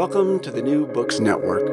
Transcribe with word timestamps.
Welcome 0.00 0.40
to 0.40 0.50
the 0.50 0.62
New 0.62 0.86
Books 0.86 1.20
Network. 1.20 1.68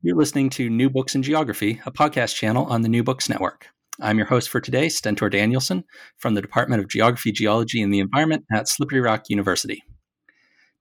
You're 0.00 0.16
listening 0.16 0.48
to 0.50 0.70
New 0.70 0.88
Books 0.88 1.16
in 1.16 1.24
Geography, 1.24 1.80
a 1.84 1.90
podcast 1.90 2.36
channel 2.36 2.66
on 2.66 2.82
the 2.82 2.88
New 2.88 3.02
Books 3.02 3.28
Network. 3.28 3.66
I'm 4.00 4.16
your 4.16 4.28
host 4.28 4.48
for 4.48 4.60
today, 4.60 4.88
Stentor 4.88 5.28
Danielson, 5.28 5.82
from 6.18 6.34
the 6.34 6.40
Department 6.40 6.82
of 6.82 6.88
Geography, 6.88 7.32
Geology, 7.32 7.82
and 7.82 7.92
the 7.92 7.98
Environment 7.98 8.44
at 8.54 8.68
Slippery 8.68 9.00
Rock 9.00 9.24
University. 9.28 9.82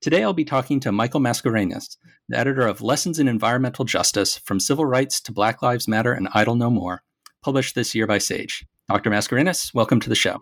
Today 0.01 0.21
I'll 0.21 0.33
be 0.33 0.45
talking 0.45 0.79
to 0.81 0.91
Michael 0.91 1.19
Mascarenhas, 1.19 1.97
the 2.29 2.37
editor 2.37 2.67
of 2.67 2.83
Lessons 2.83 3.17
in 3.17 3.27
Environmental 3.27 3.85
Justice 3.85 4.37
From 4.37 4.59
Civil 4.59 4.85
Rights 4.85 5.19
to 5.21 5.31
Black 5.31 5.63
Lives 5.63 5.87
Matter 5.87 6.13
and 6.13 6.27
Idle 6.35 6.53
No 6.53 6.69
More, 6.69 7.01
published 7.41 7.73
this 7.73 7.95
year 7.95 8.05
by 8.05 8.19
Sage. 8.19 8.67
Dr. 8.87 9.09
Mascarenhas, 9.09 9.73
welcome 9.73 9.99
to 9.99 10.09
the 10.09 10.15
show. 10.15 10.41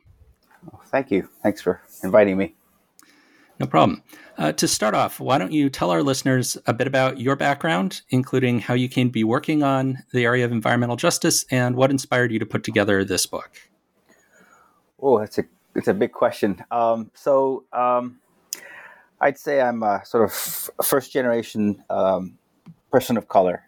Thank 0.87 1.11
you. 1.11 1.29
Thanks 1.43 1.61
for 1.61 1.81
inviting 2.03 2.35
me. 2.35 2.55
No 3.59 3.67
problem. 3.67 4.03
Uh, 4.39 4.53
to 4.53 4.69
start 4.69 4.93
off, 4.93 5.19
why 5.19 5.37
don't 5.37 5.51
you 5.51 5.69
tell 5.69 5.91
our 5.91 6.01
listeners 6.01 6.57
a 6.65 6.71
bit 6.71 6.87
about 6.87 7.19
your 7.19 7.35
background, 7.35 8.03
including 8.09 8.57
how 8.57 8.73
you 8.73 8.87
came 8.87 9.09
to 9.09 9.11
be 9.11 9.25
working 9.25 9.63
on 9.63 10.01
the 10.13 10.23
area 10.23 10.45
of 10.45 10.53
environmental 10.53 10.95
justice 10.95 11.43
and 11.51 11.75
what 11.75 11.91
inspired 11.91 12.31
you 12.31 12.39
to 12.39 12.45
put 12.45 12.63
together 12.63 13.03
this 13.03 13.25
book? 13.25 13.51
Oh, 15.01 15.17
it's 15.17 15.37
a 15.39 15.43
it's 15.75 15.89
a 15.89 15.93
big 15.93 16.13
question. 16.13 16.63
Um, 16.71 17.11
so 17.13 17.65
um, 17.73 18.19
I'd 19.19 19.37
say 19.37 19.59
I'm 19.59 19.83
a 19.83 20.05
sort 20.05 20.23
of 20.23 20.31
first 20.85 21.11
generation 21.11 21.83
um, 21.89 22.37
person 22.93 23.17
of 23.17 23.27
color, 23.27 23.65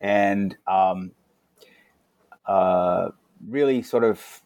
and 0.00 0.56
um, 0.66 1.12
uh, 2.46 3.10
really 3.46 3.82
sort 3.82 4.02
of 4.02 4.40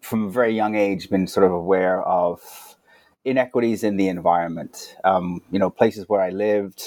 from 0.00 0.24
a 0.24 0.28
very 0.28 0.56
young 0.56 0.74
age 0.74 1.08
been 1.08 1.28
sort 1.28 1.46
of 1.46 1.52
aware 1.52 2.02
of 2.02 2.73
inequities 3.24 3.84
in 3.84 3.96
the 3.96 4.08
environment. 4.08 4.96
Um, 5.04 5.42
you 5.50 5.58
know, 5.58 5.70
places 5.70 6.08
where 6.08 6.20
I 6.20 6.30
lived, 6.30 6.82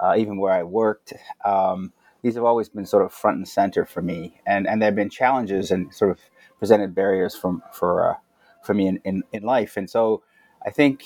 uh, 0.00 0.14
even 0.18 0.38
where 0.38 0.52
I 0.52 0.62
worked. 0.62 1.12
Um, 1.44 1.92
these 2.22 2.34
have 2.34 2.44
always 2.44 2.68
been 2.68 2.86
sort 2.86 3.04
of 3.04 3.12
front 3.12 3.36
and 3.36 3.48
center 3.48 3.84
for 3.84 4.02
me, 4.02 4.40
and 4.46 4.66
and 4.66 4.80
there 4.82 4.88
have 4.88 4.96
been 4.96 5.10
challenges 5.10 5.70
and 5.70 5.92
sort 5.94 6.10
of 6.10 6.18
presented 6.58 6.94
barriers 6.94 7.36
from 7.36 7.62
for 7.72 8.10
uh, 8.10 8.14
for 8.62 8.74
me 8.74 8.88
in, 8.88 9.00
in, 9.04 9.22
in 9.32 9.42
life. 9.42 9.76
And 9.76 9.88
so, 9.88 10.22
I 10.64 10.70
think 10.70 11.04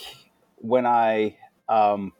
when 0.56 0.86
I 0.86 1.36
um, 1.68 2.12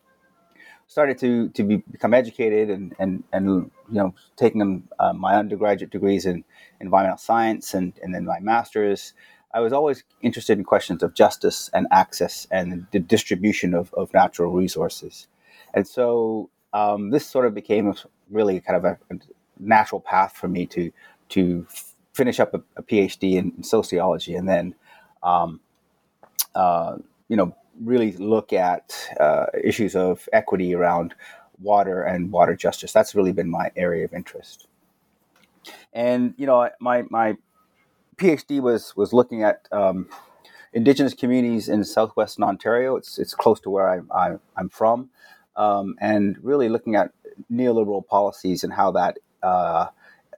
started 0.91 1.19
to 1.19 1.49
to 1.51 1.63
be, 1.63 1.77
become 1.77 2.13
educated 2.13 2.69
and 2.69 2.95
and 2.99 3.25
and 3.33 3.47
you 3.47 3.71
know 3.89 4.15
taking 4.37 4.89
uh, 4.99 5.13
my 5.13 5.37
undergraduate 5.37 5.91
degrees 5.91 6.27
in 6.27 6.45
environmental 6.81 7.19
science 7.19 7.75
and 7.75 7.93
and 8.03 8.15
then 8.15 8.25
my 8.25 8.41
master's 8.41 9.15
I 9.53 9.61
was 9.61 9.73
always 9.73 10.05
interested 10.23 10.59
in 10.59 10.65
questions 10.65 11.03
of 11.03 11.15
justice 11.15 11.71
and 11.73 11.87
access 11.91 12.47
and 12.51 12.87
the 12.93 13.01
distribution 13.01 13.75
of, 13.75 13.93
of 13.95 14.13
natural 14.15 14.53
resources. 14.53 15.27
And 15.75 15.87
so 15.87 16.51
um, 16.73 17.11
this 17.11 17.27
sort 17.27 17.47
of 17.47 17.55
became 17.55 17.95
really 18.31 18.61
kind 18.61 18.77
of 18.77 18.85
a, 18.85 18.99
a, 19.15 19.19
natural 19.63 20.01
path 20.01 20.33
for 20.37 20.49
me 20.49 20.65
to 20.65 20.91
to 21.29 21.67
finish 22.15 22.41
up 22.41 22.55
a, 22.55 22.63
a 22.77 22.83
PhD 22.83 23.35
in, 23.35 23.53
in, 23.59 23.63
sociology 23.63 24.35
and 24.35 24.49
then, 24.49 24.75
um, 25.23 25.61
uh, 26.55 26.97
you 27.29 27.37
know, 27.37 27.55
really 27.85 28.13
look 28.13 28.55
at 28.55 28.97
uh, 29.21 29.47
issues 29.63 29.95
of 29.95 30.27
equity 30.33 30.75
around 30.75 31.15
water 31.61 32.03
and 32.03 32.33
water 32.33 32.57
justice. 32.57 32.93
That's 32.93 33.15
really 33.15 33.33
been 33.33 33.51
my 33.51 33.71
area 33.77 34.05
of 34.05 34.15
interest. 34.15 34.67
And 35.93 36.35
you 36.39 36.47
know, 36.47 36.71
my 36.81 37.05
my 37.11 37.37
PhD 38.21 38.61
was 38.61 38.95
was 38.97 39.13
looking 39.13 39.43
at 39.43 39.67
um, 39.73 40.09
indigenous 40.73 41.15
communities 41.15 41.69
in 41.69 41.83
southwestern 41.85 42.45
Ontario. 42.45 42.97
It's 42.97 43.19
it's 43.19 43.35
close 43.35 43.61
to 43.61 43.71
where 43.71 43.89
I, 43.89 44.01
I, 44.15 44.37
am 44.59 44.69
from, 44.69 45.09
um, 45.57 45.97
and 46.01 46.37
really 46.43 46.69
looking 46.69 46.97
at 46.97 47.13
neoliberal 47.51 48.07
policies 48.07 48.63
and 48.63 48.75
how 48.75 48.91
that 48.93 49.19
uh, 49.43 49.87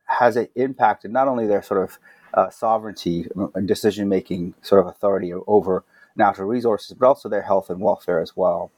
has 0.05 0.39
impacted 0.55 1.11
not 1.11 1.27
only 1.27 1.47
their 1.47 1.63
sort 1.63 1.83
of 1.83 1.99
uh, 2.35 2.51
sovereignty 2.51 3.27
and 3.55 3.67
decision 3.67 4.09
making 4.09 4.55
sort 4.63 4.81
of 4.81 4.87
authority 4.87 5.33
over 5.47 5.85
natural 6.15 6.49
resources, 6.49 6.97
but 6.97 7.07
also 7.07 7.29
their 7.29 7.43
health 7.43 7.69
and 7.69 7.81
welfare 7.81 8.21
as 8.21 8.37
well. 8.37 8.71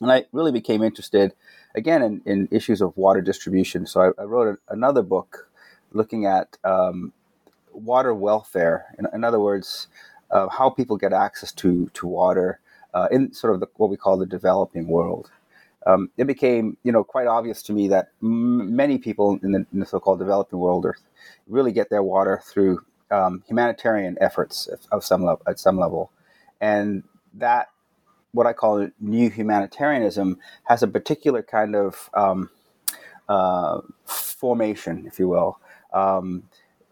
And 0.00 0.12
I 0.12 0.26
really 0.32 0.52
became 0.52 0.82
interested 0.82 1.32
again 1.74 2.02
in, 2.02 2.22
in 2.24 2.48
issues 2.50 2.80
of 2.80 2.96
water 2.96 3.20
distribution. 3.20 3.86
So 3.86 4.00
I, 4.00 4.22
I 4.22 4.24
wrote 4.26 4.58
a, 4.68 4.72
another 4.72 5.02
book 5.02 5.48
looking 5.92 6.26
at 6.26 6.56
um, 6.62 7.12
water 7.78 8.14
welfare. 8.14 8.94
In, 8.98 9.06
in 9.12 9.24
other 9.24 9.40
words, 9.40 9.88
uh, 10.30 10.48
how 10.48 10.70
people 10.70 10.96
get 10.96 11.12
access 11.12 11.52
to 11.52 11.90
to 11.94 12.06
water 12.06 12.60
uh, 12.94 13.08
in 13.10 13.32
sort 13.32 13.54
of 13.54 13.60
the, 13.60 13.66
what 13.76 13.90
we 13.90 13.96
call 13.96 14.16
the 14.16 14.26
developing 14.26 14.88
world. 14.88 15.30
Um, 15.86 16.10
it 16.18 16.26
became, 16.26 16.76
you 16.82 16.92
know, 16.92 17.04
quite 17.04 17.26
obvious 17.26 17.62
to 17.64 17.72
me 17.72 17.88
that 17.88 18.08
m- 18.22 18.76
many 18.76 18.98
people 18.98 19.38
in 19.42 19.52
the, 19.52 19.66
in 19.72 19.80
the, 19.80 19.86
so-called 19.86 20.18
developing 20.18 20.58
world 20.58 20.84
are, 20.84 20.96
really 21.46 21.72
get 21.72 21.88
their 21.88 22.02
water 22.02 22.42
through 22.44 22.84
um, 23.10 23.42
humanitarian 23.46 24.18
efforts 24.20 24.68
of 24.92 25.04
some 25.04 25.24
level, 25.24 25.42
at 25.46 25.58
some 25.58 25.78
level, 25.78 26.10
and 26.60 27.04
that 27.34 27.68
what 28.32 28.46
I 28.46 28.52
call 28.52 28.88
new 29.00 29.30
humanitarianism 29.30 30.38
has 30.64 30.82
a 30.82 30.88
particular 30.88 31.42
kind 31.42 31.74
of 31.74 32.10
um, 32.14 32.50
uh, 33.28 33.80
formation, 34.04 35.06
if 35.06 35.18
you 35.18 35.28
will. 35.28 35.58
Um, 35.92 36.44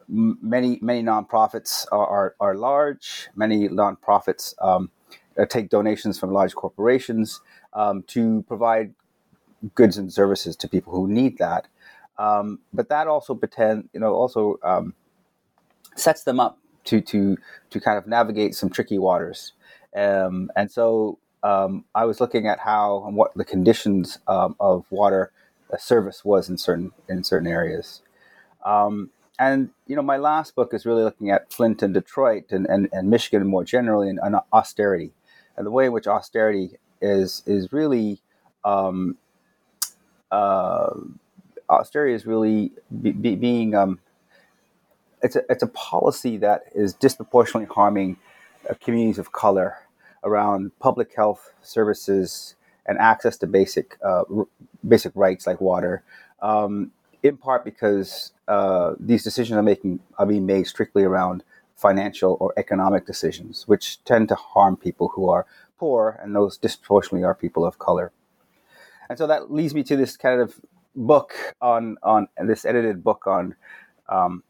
many 0.08 0.78
many 0.82 1.02
nonprofits 1.02 1.86
are, 1.92 2.06
are, 2.06 2.34
are 2.40 2.54
large. 2.54 3.28
Many 3.34 3.68
nonprofits 3.68 4.54
um, 4.62 4.90
uh, 5.38 5.46
take 5.46 5.68
donations 5.68 6.18
from 6.18 6.32
large 6.32 6.54
corporations 6.54 7.40
um, 7.74 8.04
to 8.08 8.44
provide 8.48 8.94
goods 9.74 9.98
and 9.98 10.12
services 10.12 10.56
to 10.56 10.68
people 10.68 10.92
who 10.92 11.08
need 11.08 11.38
that. 11.38 11.68
Um, 12.18 12.60
but 12.72 12.88
that 12.88 13.06
also 13.08 13.34
pretend 13.34 13.88
you 13.92 14.00
know 14.00 14.14
also 14.14 14.58
um, 14.62 14.94
sets 15.96 16.24
them 16.24 16.40
up 16.40 16.58
to 16.84 17.00
to 17.00 17.36
to 17.70 17.80
kind 17.80 17.98
of 17.98 18.06
navigate 18.06 18.54
some 18.54 18.70
tricky 18.70 18.98
waters. 18.98 19.52
Um, 19.96 20.50
and 20.56 20.70
so 20.70 21.18
um, 21.42 21.84
I 21.94 22.04
was 22.04 22.20
looking 22.20 22.46
at 22.46 22.60
how 22.60 23.04
and 23.06 23.16
what 23.16 23.34
the 23.34 23.44
conditions 23.44 24.18
of 24.26 24.84
water 24.90 25.32
service 25.78 26.24
was 26.24 26.48
in 26.48 26.58
certain 26.58 26.92
in 27.08 27.24
certain 27.24 27.48
areas. 27.48 28.02
Um, 28.64 29.10
and 29.38 29.70
you 29.86 29.96
know, 29.96 30.02
my 30.02 30.16
last 30.16 30.54
book 30.54 30.72
is 30.72 30.86
really 30.86 31.02
looking 31.02 31.30
at 31.30 31.52
Flint 31.52 31.82
and 31.82 31.92
Detroit 31.94 32.50
and, 32.50 32.66
and, 32.66 32.88
and 32.92 33.10
Michigan 33.10 33.46
more 33.46 33.64
generally 33.64 34.08
and, 34.08 34.18
and, 34.22 34.36
austerity 34.52 35.12
and 35.56 35.66
the 35.66 35.70
way 35.70 35.86
in 35.86 35.92
which 35.92 36.06
austerity 36.06 36.78
is 37.00 37.42
is 37.46 37.72
really 37.72 38.20
um, 38.64 39.16
uh, 40.30 40.90
austerity 41.68 42.14
is 42.14 42.26
really 42.26 42.72
be, 43.02 43.12
be, 43.12 43.34
being 43.34 43.74
um, 43.74 43.98
it's 45.22 45.36
a 45.36 45.42
it's 45.48 45.62
a 45.62 45.68
policy 45.68 46.36
that 46.38 46.64
is 46.74 46.94
disproportionately 46.94 47.72
harming 47.74 48.16
uh, 48.68 48.74
communities 48.80 49.18
of 49.18 49.32
color 49.32 49.76
around 50.24 50.72
public 50.78 51.14
health 51.14 51.52
services 51.62 52.54
and 52.86 52.98
access 52.98 53.36
to 53.36 53.46
basic 53.46 53.96
uh, 54.04 54.24
r- 54.34 54.48
basic 54.86 55.12
rights 55.14 55.46
like 55.46 55.60
water. 55.60 56.02
Um, 56.42 56.92
in 57.26 57.36
part 57.36 57.64
because 57.64 58.32
uh, 58.48 58.94
these 58.98 59.22
decisions 59.24 59.56
are 59.56 59.62
making 59.62 60.00
are 60.18 60.26
being 60.26 60.46
made 60.46 60.66
strictly 60.66 61.04
around 61.04 61.42
financial 61.74 62.36
or 62.40 62.54
economic 62.56 63.06
decisions, 63.06 63.68
which 63.68 64.02
tend 64.04 64.28
to 64.28 64.34
harm 64.34 64.76
people 64.76 65.08
who 65.08 65.28
are 65.28 65.46
poor, 65.78 66.18
and 66.22 66.34
those 66.34 66.56
disproportionately 66.56 67.24
are 67.24 67.34
people 67.34 67.66
of 67.66 67.78
color. 67.78 68.12
And 69.08 69.18
so 69.18 69.26
that 69.26 69.52
leads 69.52 69.74
me 69.74 69.82
to 69.84 69.96
this 69.96 70.16
kind 70.16 70.40
of 70.40 70.60
book 70.94 71.34
on 71.60 71.98
on 72.02 72.28
this 72.42 72.64
edited 72.64 73.04
book 73.04 73.26
on 73.26 73.54
um, 74.08 74.42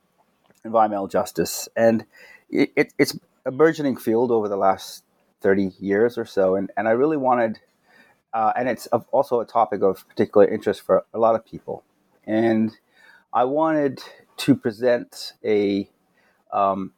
environmental 0.64 1.08
justice, 1.08 1.69
and 1.76 2.06
it, 2.49 2.73
it, 2.76 2.93
it's 2.99 3.19
a 3.44 3.50
burgeoning 3.50 3.96
field 3.96 4.31
over 4.31 4.49
the 4.49 4.56
last 4.56 5.05
thirty 5.40 5.73
years 5.81 6.17
or 6.17 6.25
so, 6.25 6.55
and 6.55 6.70
and 6.76 6.87
I 6.88 6.93
really 6.93 7.17
wanted, 7.17 7.58
uh, 8.32 8.52
and 8.56 8.69
it's 8.69 8.87
also 8.87 9.40
a 9.40 9.46
topic 9.46 9.82
of 9.82 10.08
particular 10.08 10.46
interest 10.46 10.82
for 10.82 11.05
a 11.12 11.19
lot 11.19 11.34
of 11.34 11.44
people, 11.44 11.82
and 12.26 12.76
I 13.32 13.44
wanted 13.44 14.00
to 14.38 14.55
present 14.55 15.34
a 15.44 15.88
um, 16.52 16.93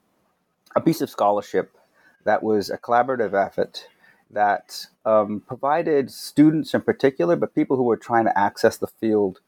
a 0.76 0.80
piece 0.80 1.00
of 1.00 1.10
scholarship 1.10 1.76
that 2.24 2.42
was 2.42 2.70
a 2.70 2.78
collaborative 2.78 3.34
effort 3.34 3.88
that 4.30 4.86
um, 5.04 5.42
provided 5.46 6.10
students 6.10 6.74
in 6.74 6.82
particular, 6.82 7.36
but 7.36 7.54
people 7.54 7.76
who 7.76 7.82
were 7.82 7.96
trying 7.96 8.24
to 8.24 8.38
access 8.38 8.76
the 8.76 8.86
field 8.86 9.40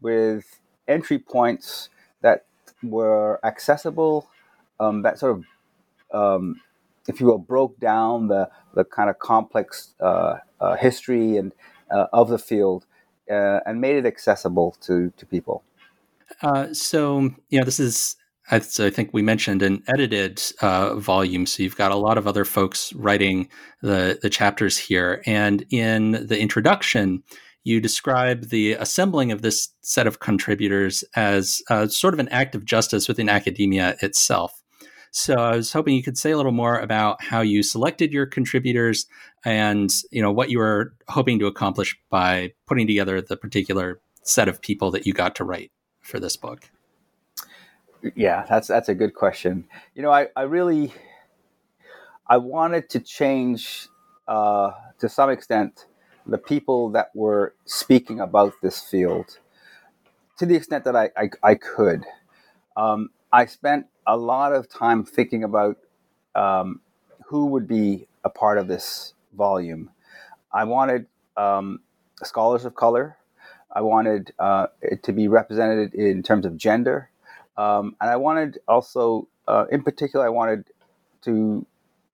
with 0.00 0.60
entry 0.86 1.18
points 1.18 1.88
that 2.20 2.44
were 2.82 3.40
accessible, 3.44 4.28
um, 4.78 5.02
that 5.02 5.18
sort 5.18 5.32
of, 5.32 5.44
um, 6.12 6.60
if 7.08 7.20
you 7.20 7.26
will, 7.26 7.38
broke 7.38 7.80
down 7.80 8.28
the, 8.28 8.50
the 8.74 8.84
kind 8.84 9.08
of 9.08 9.18
complex 9.18 9.94
uh, 10.00 10.36
uh, 10.60 10.76
history 10.76 11.36
and 11.38 11.52
uh, 11.90 12.06
of 12.12 12.28
the 12.28 12.38
field 12.38 12.84
uh, 13.30 13.60
and 13.66 13.80
made 13.80 13.96
it 13.96 14.06
accessible 14.06 14.76
to, 14.82 15.12
to 15.16 15.26
people. 15.26 15.62
Uh, 16.42 16.72
so, 16.72 17.30
you 17.50 17.58
know, 17.58 17.64
this 17.64 17.80
is 17.80 18.16
I, 18.50 18.56
I 18.56 18.90
think 18.90 19.10
we 19.12 19.22
mentioned 19.22 19.62
an 19.62 19.82
edited 19.88 20.40
uh, 20.60 20.94
volume, 20.96 21.46
so 21.46 21.62
you've 21.62 21.76
got 21.76 21.90
a 21.90 21.96
lot 21.96 22.16
of 22.16 22.26
other 22.26 22.44
folks 22.44 22.92
writing 22.92 23.48
the 23.82 24.18
the 24.22 24.30
chapters 24.30 24.78
here. 24.78 25.22
And 25.26 25.64
in 25.70 26.26
the 26.26 26.38
introduction, 26.38 27.22
you 27.64 27.80
describe 27.80 28.50
the 28.50 28.74
assembling 28.74 29.32
of 29.32 29.42
this 29.42 29.70
set 29.82 30.06
of 30.06 30.20
contributors 30.20 31.02
as 31.16 31.60
uh, 31.68 31.88
sort 31.88 32.14
of 32.14 32.20
an 32.20 32.28
act 32.28 32.54
of 32.54 32.64
justice 32.64 33.08
within 33.08 33.28
academia 33.28 33.96
itself. 34.02 34.62
So 35.10 35.34
I 35.34 35.56
was 35.56 35.72
hoping 35.72 35.96
you 35.96 36.02
could 36.02 36.18
say 36.18 36.30
a 36.30 36.36
little 36.36 36.52
more 36.52 36.78
about 36.78 37.24
how 37.24 37.40
you 37.40 37.62
selected 37.62 38.12
your 38.12 38.26
contributors 38.26 39.06
and 39.46 39.94
you 40.10 40.20
know 40.20 40.32
what 40.32 40.50
you 40.50 40.58
were 40.58 40.92
hoping 41.08 41.38
to 41.38 41.46
accomplish 41.46 41.96
by 42.10 42.52
putting 42.66 42.84
together 42.86 43.22
the 43.22 43.36
particular 43.36 44.00
set 44.22 44.48
of 44.48 44.60
people 44.60 44.90
that 44.90 45.06
you 45.06 45.12
got 45.12 45.36
to 45.36 45.44
write 45.44 45.70
for 46.02 46.18
this 46.18 46.36
book. 46.36 46.68
Yeah, 48.16 48.44
that's 48.48 48.66
that's 48.66 48.88
a 48.88 48.94
good 48.94 49.14
question. 49.14 49.64
You 49.94 50.02
know, 50.02 50.10
I, 50.10 50.26
I 50.34 50.42
really 50.42 50.92
I 52.26 52.38
wanted 52.38 52.90
to 52.90 53.00
change 53.00 53.86
uh, 54.26 54.72
to 54.98 55.08
some 55.08 55.30
extent 55.30 55.86
the 56.26 56.38
people 56.38 56.90
that 56.90 57.14
were 57.14 57.54
speaking 57.66 58.18
about 58.18 58.52
this 58.62 58.80
field 58.80 59.38
to 60.38 60.44
the 60.44 60.56
extent 60.56 60.84
that 60.84 60.96
I, 60.96 61.10
I, 61.16 61.30
I 61.42 61.54
could. 61.54 62.04
Um, 62.76 63.10
I 63.32 63.46
spent 63.46 63.86
a 64.08 64.16
lot 64.16 64.52
of 64.52 64.68
time 64.68 65.04
thinking 65.04 65.44
about 65.44 65.76
um, 66.34 66.80
who 67.26 67.46
would 67.46 67.68
be 67.68 68.08
a 68.24 68.28
part 68.28 68.58
of 68.58 68.66
this 68.66 69.14
volume. 69.36 69.90
I 70.52 70.64
wanted 70.64 71.06
um, 71.36 71.80
scholars 72.22 72.64
of 72.64 72.74
color. 72.74 73.16
I 73.72 73.82
wanted 73.82 74.32
uh, 74.38 74.68
it 74.82 75.02
to 75.04 75.12
be 75.12 75.28
represented 75.28 75.94
in 75.94 76.22
terms 76.22 76.46
of 76.46 76.56
gender. 76.56 77.10
Um, 77.56 77.96
and 78.00 78.10
I 78.10 78.16
wanted 78.16 78.58
also, 78.68 79.28
uh, 79.48 79.66
in 79.70 79.82
particular, 79.82 80.24
I 80.26 80.30
wanted 80.30 80.66
to 81.22 81.66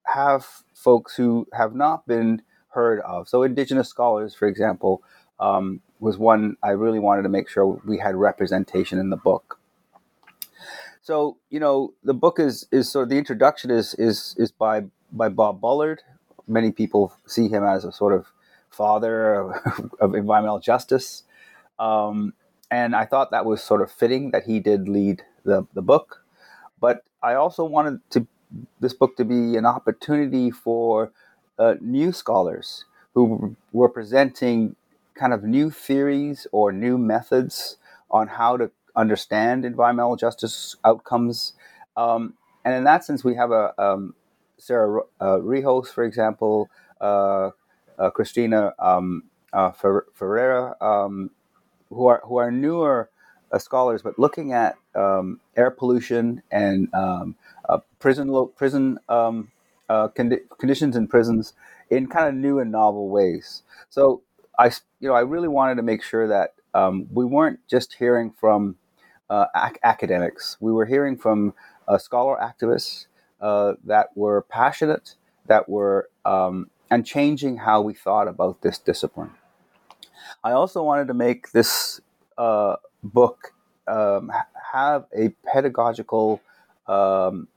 have 0.06 0.46
folks 0.74 1.16
who 1.16 1.46
have 1.52 1.74
not 1.74 2.06
been 2.06 2.42
heard 2.70 3.00
of. 3.00 3.28
So, 3.28 3.42
Indigenous 3.42 3.88
scholars, 3.88 4.34
for 4.34 4.48
example, 4.48 5.02
um, 5.40 5.80
was 6.00 6.18
one 6.18 6.56
I 6.62 6.70
really 6.70 6.98
wanted 6.98 7.22
to 7.22 7.28
make 7.28 7.48
sure 7.48 7.80
we 7.86 7.98
had 7.98 8.16
representation 8.16 8.98
in 8.98 9.10
the 9.10 9.16
book. 9.16 9.60
So, 11.02 11.38
you 11.50 11.60
know, 11.60 11.94
the 12.04 12.14
book 12.14 12.38
is 12.38 12.66
is 12.72 12.90
sort 12.90 13.04
of 13.04 13.08
the 13.10 13.18
introduction 13.18 13.70
is 13.70 13.94
is 13.94 14.34
is 14.38 14.52
by 14.52 14.84
by 15.12 15.28
Bob 15.28 15.60
Bullard. 15.60 16.02
Many 16.46 16.72
people 16.72 17.12
see 17.26 17.48
him 17.48 17.64
as 17.64 17.84
a 17.84 17.92
sort 17.92 18.12
of 18.12 18.26
father 18.70 19.34
of, 19.34 19.90
of 20.00 20.14
environmental 20.14 20.60
justice. 20.60 21.24
Um, 21.78 22.34
and 22.70 22.96
I 22.96 23.04
thought 23.04 23.30
that 23.30 23.44
was 23.44 23.62
sort 23.62 23.82
of 23.82 23.90
fitting 23.90 24.30
that 24.30 24.44
he 24.44 24.60
did 24.60 24.88
lead 24.88 25.22
the, 25.44 25.66
the 25.74 25.82
book. 25.82 26.24
But 26.80 27.04
I 27.22 27.34
also 27.34 27.64
wanted 27.64 28.00
to 28.10 28.26
this 28.80 28.92
book 28.92 29.16
to 29.16 29.24
be 29.24 29.56
an 29.56 29.64
opportunity 29.64 30.50
for 30.50 31.12
uh, 31.58 31.74
new 31.80 32.12
scholars 32.12 32.84
who 33.14 33.56
were 33.72 33.88
presenting 33.88 34.76
kind 35.14 35.32
of 35.32 35.42
new 35.42 35.70
theories 35.70 36.46
or 36.52 36.72
new 36.72 36.98
methods 36.98 37.76
on 38.10 38.28
how 38.28 38.56
to 38.56 38.70
understand 38.96 39.64
environmental 39.64 40.16
justice 40.16 40.76
outcomes. 40.84 41.54
Um, 41.96 42.34
and 42.64 42.74
in 42.74 42.84
that 42.84 43.04
sense, 43.04 43.24
we 43.24 43.34
have 43.36 43.50
a 43.50 43.72
um, 43.82 44.14
Sarah 44.62 45.02
uh, 45.20 45.38
Rijos, 45.38 45.88
for 45.88 46.04
example, 46.04 46.70
uh, 47.00 47.50
uh, 47.98 48.10
Christina 48.10 48.74
um, 48.78 49.24
uh, 49.52 49.72
Ferreira, 50.14 50.76
um, 50.80 51.30
who 51.90 52.06
are 52.06 52.22
who 52.24 52.36
are 52.36 52.50
newer 52.52 53.10
uh, 53.52 53.58
scholars, 53.58 54.02
but 54.02 54.18
looking 54.18 54.52
at 54.52 54.76
um, 54.94 55.40
air 55.56 55.70
pollution 55.70 56.42
and 56.52 56.94
um, 56.94 57.36
uh, 57.68 57.78
prison 57.98 58.28
lo- 58.28 58.46
prison 58.46 58.98
um, 59.08 59.50
condi- 59.90 60.42
conditions 60.58 60.96
in 60.96 61.08
prisons 61.08 61.54
in 61.90 62.06
kind 62.06 62.28
of 62.28 62.34
new 62.34 62.60
and 62.60 62.72
novel 62.72 63.08
ways. 63.08 63.64
So 63.90 64.22
I, 64.58 64.66
you 65.00 65.08
know, 65.08 65.14
I 65.14 65.22
really 65.22 65.48
wanted 65.48 65.76
to 65.76 65.82
make 65.82 66.04
sure 66.04 66.28
that 66.28 66.54
um, 66.74 67.08
we 67.12 67.24
weren't 67.24 67.60
just 67.68 67.94
hearing 67.94 68.32
from 68.32 68.76
ac- 69.30 69.80
academics. 69.84 70.56
We 70.60 70.72
were 70.72 70.86
hearing 70.86 71.18
from 71.18 71.54
scholar 71.98 72.38
activists 72.38 73.06
uh, 73.42 73.74
that 73.84 74.16
were 74.16 74.42
passionate, 74.42 75.16
that 75.46 75.68
were 75.68 76.08
um, 76.24 76.70
and 76.90 77.04
changing 77.04 77.58
how 77.58 77.80
we 77.80 77.94
thought 77.94 78.28
about 78.28 78.62
this 78.62 78.78
discipline. 78.78 79.32
I 80.44 80.52
also 80.52 80.82
wanted 80.82 81.08
to 81.08 81.14
make 81.14 81.52
this 81.52 82.00
uh, 82.38 82.76
book 83.02 83.52
um, 83.86 84.32
have 84.72 85.06
a 85.16 85.30
pedagogical 85.52 86.40
um, 86.86 87.48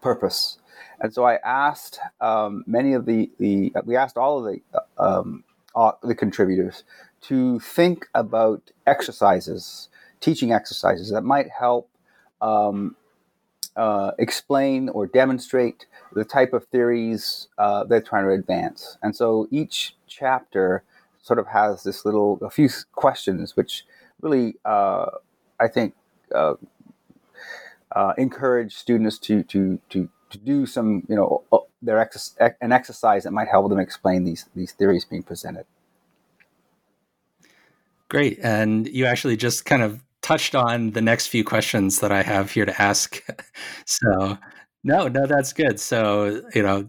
purpose. 0.00 0.58
And 1.00 1.12
so 1.12 1.24
I 1.24 1.36
asked 1.44 1.98
um, 2.20 2.64
many 2.66 2.92
of 2.92 3.06
the, 3.06 3.30
the 3.38 3.72
we 3.84 3.96
asked 3.96 4.16
all 4.16 4.46
of 4.46 4.54
the 4.54 4.60
um, 4.98 5.44
uh, 5.74 5.92
the 6.02 6.14
contributors 6.14 6.84
to 7.22 7.60
think 7.60 8.08
about 8.14 8.70
exercises, 8.86 9.88
teaching 10.20 10.52
exercises 10.52 11.10
that 11.10 11.22
might 11.22 11.48
help 11.50 11.88
um, 12.40 12.96
uh, 13.76 14.12
explain 14.18 14.88
or 14.88 15.06
demonstrate 15.06 15.86
the 16.12 16.24
type 16.24 16.52
of 16.52 16.64
theories 16.66 17.48
uh, 17.58 17.84
they're 17.84 18.00
trying 18.00 18.24
to 18.24 18.30
advance. 18.30 18.98
And 19.02 19.14
so 19.14 19.48
each 19.50 19.96
chapter 20.06 20.82
sort 21.22 21.38
of 21.38 21.46
has 21.48 21.84
this 21.84 22.04
little 22.04 22.38
a 22.42 22.50
few 22.50 22.68
questions 22.92 23.56
which 23.56 23.84
really, 24.20 24.56
uh, 24.64 25.06
I 25.58 25.68
think, 25.68 25.94
uh, 26.34 26.54
uh, 27.92 28.12
encourage 28.16 28.74
students 28.74 29.18
to 29.18 29.42
to 29.44 29.80
to 29.90 30.08
to 30.30 30.38
do 30.38 30.64
some, 30.64 31.04
you 31.08 31.16
know, 31.16 31.44
their 31.82 31.98
ex- 31.98 32.36
an 32.60 32.72
exercise 32.72 33.24
that 33.24 33.32
might 33.32 33.48
help 33.48 33.68
them 33.68 33.80
explain 33.80 34.24
these 34.24 34.46
these 34.54 34.72
theories 34.72 35.04
being 35.04 35.22
presented. 35.22 35.66
Great, 38.08 38.38
and 38.42 38.88
you 38.88 39.06
actually 39.06 39.36
just 39.36 39.64
kind 39.64 39.82
of 39.82 40.02
touched 40.30 40.54
on 40.54 40.92
the 40.92 41.00
next 41.00 41.26
few 41.26 41.42
questions 41.42 41.98
that 41.98 42.12
I 42.12 42.22
have 42.22 42.52
here 42.52 42.64
to 42.64 42.80
ask. 42.80 43.20
so, 43.84 44.38
no, 44.84 45.08
no, 45.08 45.26
that's 45.26 45.52
good. 45.52 45.80
So, 45.80 46.40
you 46.54 46.62
know, 46.62 46.88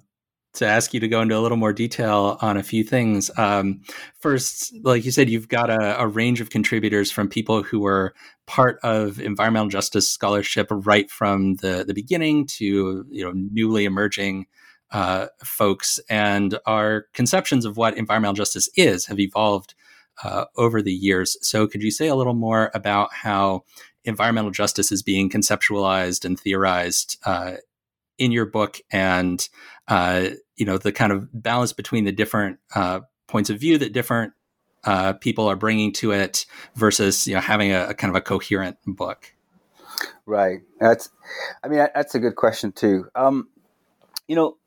to 0.54 0.68
ask 0.68 0.94
you 0.94 1.00
to 1.00 1.08
go 1.08 1.22
into 1.22 1.36
a 1.36 1.40
little 1.40 1.58
more 1.58 1.74
detail 1.74 2.38
on 2.42 2.56
a 2.56 2.62
few 2.62 2.84
things. 2.84 3.32
Um, 3.40 3.82
first, 4.20 4.76
like 4.84 5.06
you 5.06 5.12
said, 5.12 5.28
you've 5.28 5.48
got 5.48 5.72
a, 5.72 6.00
a, 6.02 6.08
range 6.08 6.40
of 6.40 6.52
contributors 6.52 7.10
from 7.10 7.30
people 7.30 7.64
who 7.64 7.80
were 7.80 8.14
part 8.46 8.78
of 8.84 9.20
environmental 9.20 9.70
justice 9.70 10.08
scholarship 10.08 10.68
right 10.70 11.10
from 11.10 11.56
the, 11.56 11.84
the 11.88 11.94
beginning 11.94 12.46
to 12.48 13.06
you 13.10 13.24
know 13.24 13.32
newly 13.34 13.86
emerging 13.86 14.46
uh, 14.92 15.28
folks, 15.44 16.00
and 16.10 16.60
our 16.66 17.06
conceptions 17.14 17.66
of 17.66 17.78
what 17.78 17.98
environmental 17.98 18.34
justice 18.34 18.70
is 18.76 19.06
have 19.06 19.20
evolved 19.20 19.74
uh, 20.24 20.46
over 20.56 20.82
the 20.82 20.94
years. 20.94 21.38
So, 21.42 21.68
could 21.68 21.84
you 21.84 21.92
say 21.92 22.08
a 22.08 22.16
little 22.16 22.34
more 22.34 22.72
about 22.74 23.14
how 23.14 23.64
environmental 24.04 24.52
justice 24.52 24.92
is 24.92 25.04
being 25.04 25.30
conceptualized 25.30 26.26
and 26.26 26.40
theorized 26.40 27.18
uh, 27.26 27.54
in 28.18 28.32
your 28.32 28.46
book, 28.46 28.80
and 28.92 29.48
uh, 29.88 30.30
you 30.56 30.66
know 30.66 30.78
the 30.78 30.92
kind 30.92 31.12
of 31.12 31.30
balance 31.34 31.74
between 31.74 32.06
the 32.06 32.12
different 32.12 32.60
uh, 32.76 33.02
points 33.28 33.50
of 33.50 33.60
view 33.60 33.78
that 33.78 33.94
different 33.94 34.34
uh, 34.84 35.14
people 35.14 35.48
are 35.48 35.56
bringing 35.56 35.92
to 35.94 36.12
it 36.12 36.46
versus 36.76 37.28
you 37.28 37.36
know 37.36 37.42
having 37.42 37.72
a, 37.72 37.90
a, 37.90 37.94
kind 37.94 38.10
of 38.10 38.16
a 38.16 38.22
coherent 38.22 38.78
book? 38.86 39.34
Right. 40.26 40.62
That's. 40.80 41.10
I 41.64 41.68
mean, 41.68 41.80
that's 41.94 42.16
a 42.16 42.20
good 42.20 42.36
question 42.36 42.72
too. 42.72 43.08
Um, 43.16 43.50
you 44.28 44.36
know, 44.36 44.58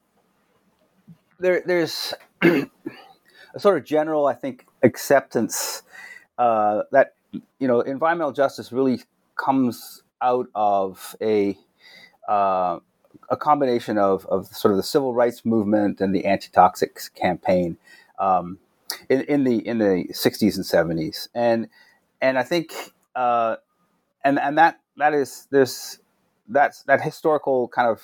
there, 1.38 1.62
there's 1.64 2.14
a 2.42 2.68
sort 3.58 3.78
of 3.78 3.84
general, 3.84 4.26
I 4.26 4.34
think, 4.34 4.66
acceptance 4.84 5.82
uh, 6.38 6.82
that 6.92 7.14
you 7.60 7.68
know 7.68 7.80
environmental 7.82 8.32
justice 8.32 8.72
really 8.72 9.02
comes 9.36 10.04
out 10.22 10.48
of 10.54 11.16
a 11.22 11.58
uh, 12.28 12.78
a 13.30 13.36
combination 13.36 13.98
of, 13.98 14.26
of 14.26 14.46
sort 14.48 14.72
of 14.72 14.76
the 14.78 14.84
civil 14.84 15.14
rights 15.14 15.44
movement 15.44 16.00
and 16.00 16.14
the 16.14 16.26
anti-toxics 16.26 17.12
campaign. 17.14 17.78
Um, 18.18 18.58
in, 19.10 19.22
in 19.22 19.44
the 19.44 19.66
in 19.66 19.78
the 19.78 20.06
60s 20.12 20.56
and 20.56 20.64
70s 20.64 21.28
and 21.34 21.68
and 22.20 22.38
i 22.38 22.42
think 22.42 22.72
uh, 23.16 23.56
and 24.24 24.38
and 24.40 24.58
that 24.58 24.80
that 24.96 25.14
is 25.14 25.46
there's 25.50 25.98
that's 26.48 26.82
that 26.84 27.00
historical 27.02 27.68
kind 27.68 27.88
of 27.88 28.02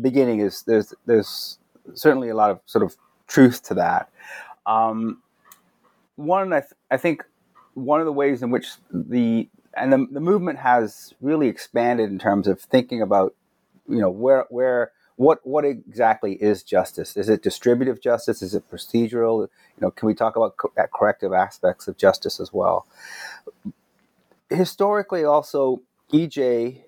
beginning 0.00 0.40
is 0.40 0.62
there's 0.64 0.94
there's 1.06 1.58
certainly 1.94 2.28
a 2.28 2.34
lot 2.36 2.50
of 2.50 2.60
sort 2.66 2.84
of 2.84 2.96
truth 3.28 3.62
to 3.64 3.74
that 3.74 4.10
um, 4.66 5.22
one 6.24 6.52
I, 6.52 6.60
th- 6.60 6.72
I 6.90 6.96
think 6.98 7.24
one 7.74 8.00
of 8.00 8.06
the 8.06 8.12
ways 8.12 8.42
in 8.42 8.50
which 8.50 8.68
the 8.92 9.48
and 9.76 9.92
the, 9.92 10.06
the 10.12 10.20
movement 10.20 10.58
has 10.60 11.14
really 11.20 11.48
expanded 11.48 12.10
in 12.10 12.18
terms 12.18 12.46
of 12.48 12.60
thinking 12.60 13.02
about 13.02 13.34
you 13.88 14.00
know 14.00 14.10
where 14.10 14.46
where 14.50 14.92
what 15.16 15.40
what 15.44 15.64
exactly 15.64 16.34
is 16.34 16.62
justice? 16.62 17.16
Is 17.16 17.28
it 17.28 17.42
distributive 17.42 18.00
justice? 18.00 18.42
Is 18.42 18.54
it 18.54 18.70
procedural? 18.70 19.42
You 19.42 19.48
know, 19.80 19.90
can 19.90 20.06
we 20.06 20.14
talk 20.14 20.36
about 20.36 20.56
co- 20.56 20.72
corrective 20.94 21.32
aspects 21.32 21.88
of 21.88 21.96
justice 21.98 22.40
as 22.40 22.52
well? 22.52 22.86
Historically, 24.50 25.24
also 25.24 25.82
EJ 26.12 26.84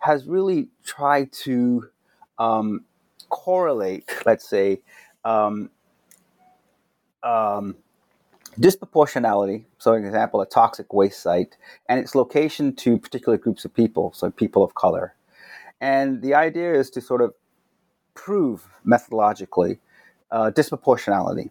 has 0.00 0.26
really 0.26 0.68
tried 0.84 1.32
to 1.32 1.88
um, 2.38 2.84
correlate, 3.30 4.10
let's 4.26 4.48
say, 4.48 4.80
um, 5.24 5.70
um, 7.22 7.76
disproportionality. 8.60 9.64
So, 9.78 9.94
an 9.94 10.04
example, 10.04 10.40
a 10.40 10.46
toxic 10.46 10.92
waste 10.92 11.22
site, 11.22 11.56
and 11.88 11.98
its 11.98 12.14
location 12.14 12.74
to 12.76 12.98
particular 12.98 13.38
groups 13.38 13.64
of 13.64 13.74
people, 13.74 14.12
so 14.14 14.30
people 14.30 14.62
of 14.62 14.74
color. 14.74 15.14
And 15.80 16.20
the 16.22 16.34
idea 16.34 16.74
is 16.74 16.90
to 16.90 17.00
sort 17.00 17.22
of 17.22 17.34
prove 18.14 18.68
methodologically 18.86 19.78
uh, 20.30 20.50
disproportionality. 20.50 21.50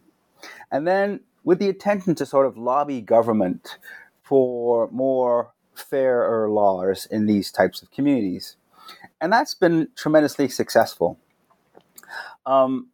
And 0.70 0.86
then, 0.86 1.20
with 1.42 1.58
the 1.58 1.68
intention 1.68 2.14
to 2.16 2.26
sort 2.26 2.46
of 2.46 2.56
lobby 2.56 3.00
government 3.00 3.78
for 4.22 4.88
more 4.92 5.52
fairer 5.74 6.48
laws 6.48 7.06
in 7.10 7.26
these 7.26 7.50
types 7.50 7.82
of 7.82 7.90
communities. 7.90 8.56
And 9.20 9.32
that's 9.32 9.54
been 9.54 9.88
tremendously 9.96 10.48
successful. 10.48 11.18
Um, 12.46 12.89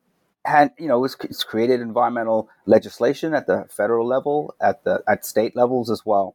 and 0.47 0.71
you 0.79 0.89
know, 0.89 1.05
it's, 1.05 1.17
it's 1.25 1.45
created 1.45 1.81
environmental 1.81 2.49
legislation 2.67 3.35
at 3.35 3.47
the 3.47 3.67
federal 3.71 4.07
level, 4.07 4.55
at 4.61 4.85
the 4.85 5.03
at 5.09 5.25
state 5.25 5.57
levels 5.57 5.91
as 5.91 6.07
well. 6.07 6.35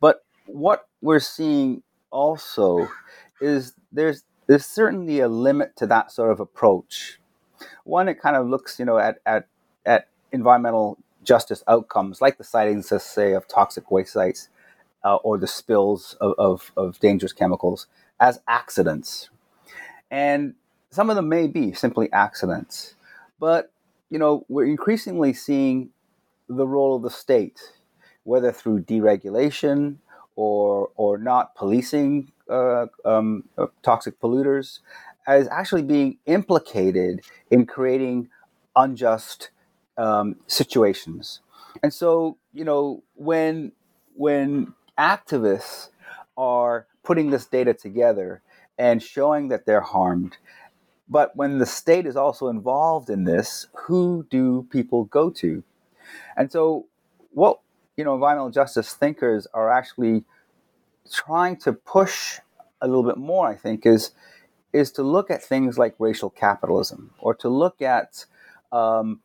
But 0.00 0.24
what 0.46 0.88
we're 1.02 1.20
seeing 1.20 1.82
also 2.10 2.88
is 3.40 3.74
there's 3.92 4.24
there's 4.46 4.66
certainly 4.66 5.20
a 5.20 5.28
limit 5.28 5.76
to 5.76 5.86
that 5.88 6.12
sort 6.12 6.30
of 6.30 6.40
approach. 6.40 7.18
One, 7.84 8.08
it 8.08 8.20
kind 8.20 8.36
of 8.36 8.46
looks, 8.46 8.78
you 8.78 8.84
know, 8.84 8.98
at 8.98 9.18
at 9.26 9.46
at 9.84 10.08
environmental 10.32 10.98
justice 11.22 11.62
outcomes, 11.66 12.20
like 12.20 12.38
the 12.38 12.44
sightings, 12.44 12.92
let's 12.92 13.04
say, 13.04 13.32
of 13.32 13.48
toxic 13.48 13.90
waste 13.90 14.12
sites 14.12 14.48
uh, 15.04 15.16
or 15.16 15.38
the 15.38 15.46
spills 15.46 16.16
of, 16.20 16.34
of, 16.38 16.72
of 16.76 17.00
dangerous 17.00 17.32
chemicals 17.32 17.86
as 18.20 18.40
accidents. 18.48 19.30
And 20.10 20.54
some 20.94 21.10
of 21.10 21.16
them 21.16 21.28
may 21.28 21.46
be 21.46 21.72
simply 21.72 22.10
accidents. 22.12 22.94
But, 23.40 23.72
you 24.10 24.18
know, 24.18 24.44
we're 24.48 24.66
increasingly 24.66 25.32
seeing 25.32 25.90
the 26.48 26.66
role 26.66 26.96
of 26.96 27.02
the 27.02 27.10
state, 27.10 27.60
whether 28.24 28.52
through 28.52 28.80
deregulation 28.82 29.96
or, 30.36 30.90
or 30.96 31.18
not 31.18 31.54
policing 31.54 32.32
uh, 32.50 32.86
um, 33.04 33.44
uh, 33.56 33.66
toxic 33.82 34.20
polluters 34.20 34.80
as 35.26 35.48
actually 35.48 35.82
being 35.82 36.18
implicated 36.26 37.22
in 37.50 37.66
creating 37.66 38.28
unjust 38.76 39.50
um, 39.96 40.36
situations. 40.46 41.40
And 41.82 41.92
so, 41.92 42.36
you 42.52 42.64
know, 42.64 43.02
when 43.14 43.72
when 44.16 44.74
activists 44.98 45.90
are 46.36 46.86
putting 47.02 47.30
this 47.30 47.46
data 47.46 47.74
together 47.74 48.42
and 48.78 49.02
showing 49.02 49.48
that 49.48 49.66
they're 49.66 49.80
harmed, 49.80 50.36
but 51.08 51.36
when 51.36 51.58
the 51.58 51.66
state 51.66 52.06
is 52.06 52.16
also 52.16 52.48
involved 52.48 53.10
in 53.10 53.24
this, 53.24 53.66
who 53.74 54.26
do 54.30 54.66
people 54.70 55.04
go 55.04 55.30
to? 55.30 55.62
And 56.36 56.50
so, 56.50 56.86
what 57.30 57.60
you 57.96 58.04
know, 58.04 58.14
environmental 58.14 58.50
justice 58.50 58.92
thinkers 58.94 59.46
are 59.54 59.70
actually 59.70 60.24
trying 61.12 61.56
to 61.58 61.72
push 61.72 62.40
a 62.80 62.86
little 62.86 63.04
bit 63.04 63.16
more, 63.16 63.48
I 63.48 63.56
think, 63.56 63.86
is 63.86 64.12
is 64.72 64.90
to 64.90 65.02
look 65.02 65.30
at 65.30 65.42
things 65.42 65.78
like 65.78 65.94
racial 66.00 66.30
capitalism 66.30 67.12
or 67.20 67.32
to 67.32 67.48
look 67.48 67.80
at 67.80 68.26
um, 68.72 69.20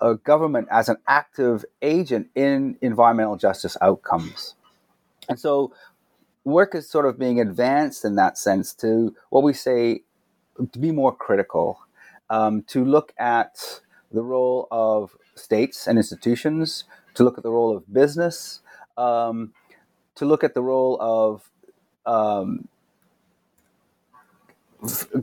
a 0.00 0.14
government 0.14 0.68
as 0.70 0.88
an 0.88 0.96
active 1.06 1.66
agent 1.82 2.28
in 2.34 2.78
environmental 2.80 3.36
justice 3.36 3.76
outcomes. 3.82 4.54
And 5.28 5.38
so 5.38 5.74
work 6.44 6.74
is 6.74 6.88
sort 6.88 7.04
of 7.04 7.18
being 7.18 7.40
advanced 7.40 8.06
in 8.06 8.16
that 8.16 8.38
sense 8.38 8.72
to 8.76 9.14
what 9.28 9.42
we 9.42 9.52
say 9.52 10.00
to 10.72 10.78
be 10.78 10.92
more 10.92 11.14
critical, 11.14 11.80
um, 12.30 12.62
to 12.64 12.84
look 12.84 13.12
at 13.18 13.80
the 14.12 14.22
role 14.22 14.68
of 14.70 15.16
states 15.34 15.86
and 15.86 15.98
institutions, 15.98 16.84
to 17.14 17.24
look 17.24 17.38
at 17.38 17.44
the 17.44 17.50
role 17.50 17.76
of 17.76 17.92
business, 17.92 18.60
um, 18.96 19.52
to 20.14 20.24
look 20.24 20.44
at 20.44 20.54
the 20.54 20.62
role 20.62 20.96
of 21.00 21.50
um, 22.06 22.68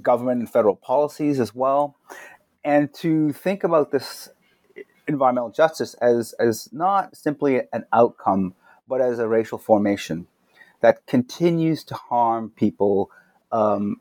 government 0.02 0.40
and 0.40 0.50
federal 0.52 0.76
policies 0.76 1.40
as 1.40 1.54
well, 1.54 1.96
and 2.64 2.94
to 2.94 3.32
think 3.34 3.64
about 3.64 3.92
this 3.92 4.30
environmental 5.08 5.50
justice 5.50 5.94
as, 5.96 6.34
as 6.34 6.70
not 6.72 7.16
simply 7.16 7.62
an 7.74 7.86
outcome, 7.94 8.54
but 8.88 9.02
as 9.02 9.20
a 9.20 9.28
racial 9.28 9.58
formation 9.58 10.28
that 10.82 11.06
continues 11.08 11.84
to 11.84 11.94
harm 11.96 12.52
people 12.56 13.12
um, 13.52 14.00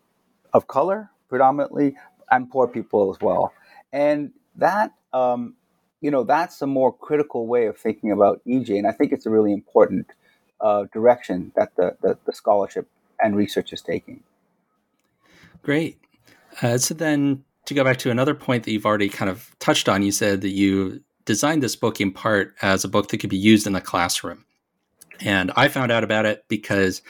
of 0.52 0.66
color 0.66 1.11
predominantly 1.28 1.97
and 2.30 2.50
poor 2.50 2.66
people 2.66 3.11
as 3.11 3.20
well. 3.20 3.52
And 3.92 4.32
that, 4.56 4.92
um, 5.12 5.54
you 6.00 6.11
know, 6.11 6.25
that's 6.25 6.61
a 6.62 6.66
more 6.66 6.92
critical 6.92 7.47
way 7.47 7.66
of 7.66 7.76
thinking 7.76 8.12
about 8.12 8.40
EJ. 8.47 8.78
And 8.78 8.87
I 8.87 8.92
think 8.92 9.12
it's 9.12 9.26
a 9.26 9.30
really 9.30 9.52
important 9.52 10.06
uh, 10.61 10.85
direction 10.92 11.52
that 11.56 11.75
the, 11.76 11.97
the, 12.02 12.18
the, 12.26 12.32
scholarship 12.32 12.88
and 13.23 13.37
research 13.37 13.73
is 13.73 13.80
taking. 13.80 14.23
Great. 15.62 15.99
Uh, 16.61 16.78
so 16.78 16.94
then 16.94 17.44
to 17.66 17.75
go 17.75 17.85
back 17.85 17.99
to 17.99 18.11
another 18.11 18.35
point 18.35 18.64
that 18.64 18.73
you've 18.73 18.87
already 18.87 19.08
kind 19.08 19.30
of 19.30 19.54
touched 19.61 19.88
on, 19.88 20.02
you 20.02 20.11
said 20.11 20.40
that 20.40 20.50
you 20.50 21.00
designed 21.25 21.62
this 21.62 21.76
book 21.76 22.00
in 22.00 22.11
part 22.11 22.54
as 22.62 22.85
a 22.85 22.88
book 22.88 23.08
that 23.08 23.18
could 23.18 23.30
be 23.30 23.37
used 23.37 23.66
in 23.66 23.73
the 23.73 23.80
classroom. 23.80 24.44
And 25.20 25.50
I 25.56 25.68
found 25.68 25.90
out 25.90 26.04
about 26.04 26.26
it 26.26 26.44
because 26.48 27.02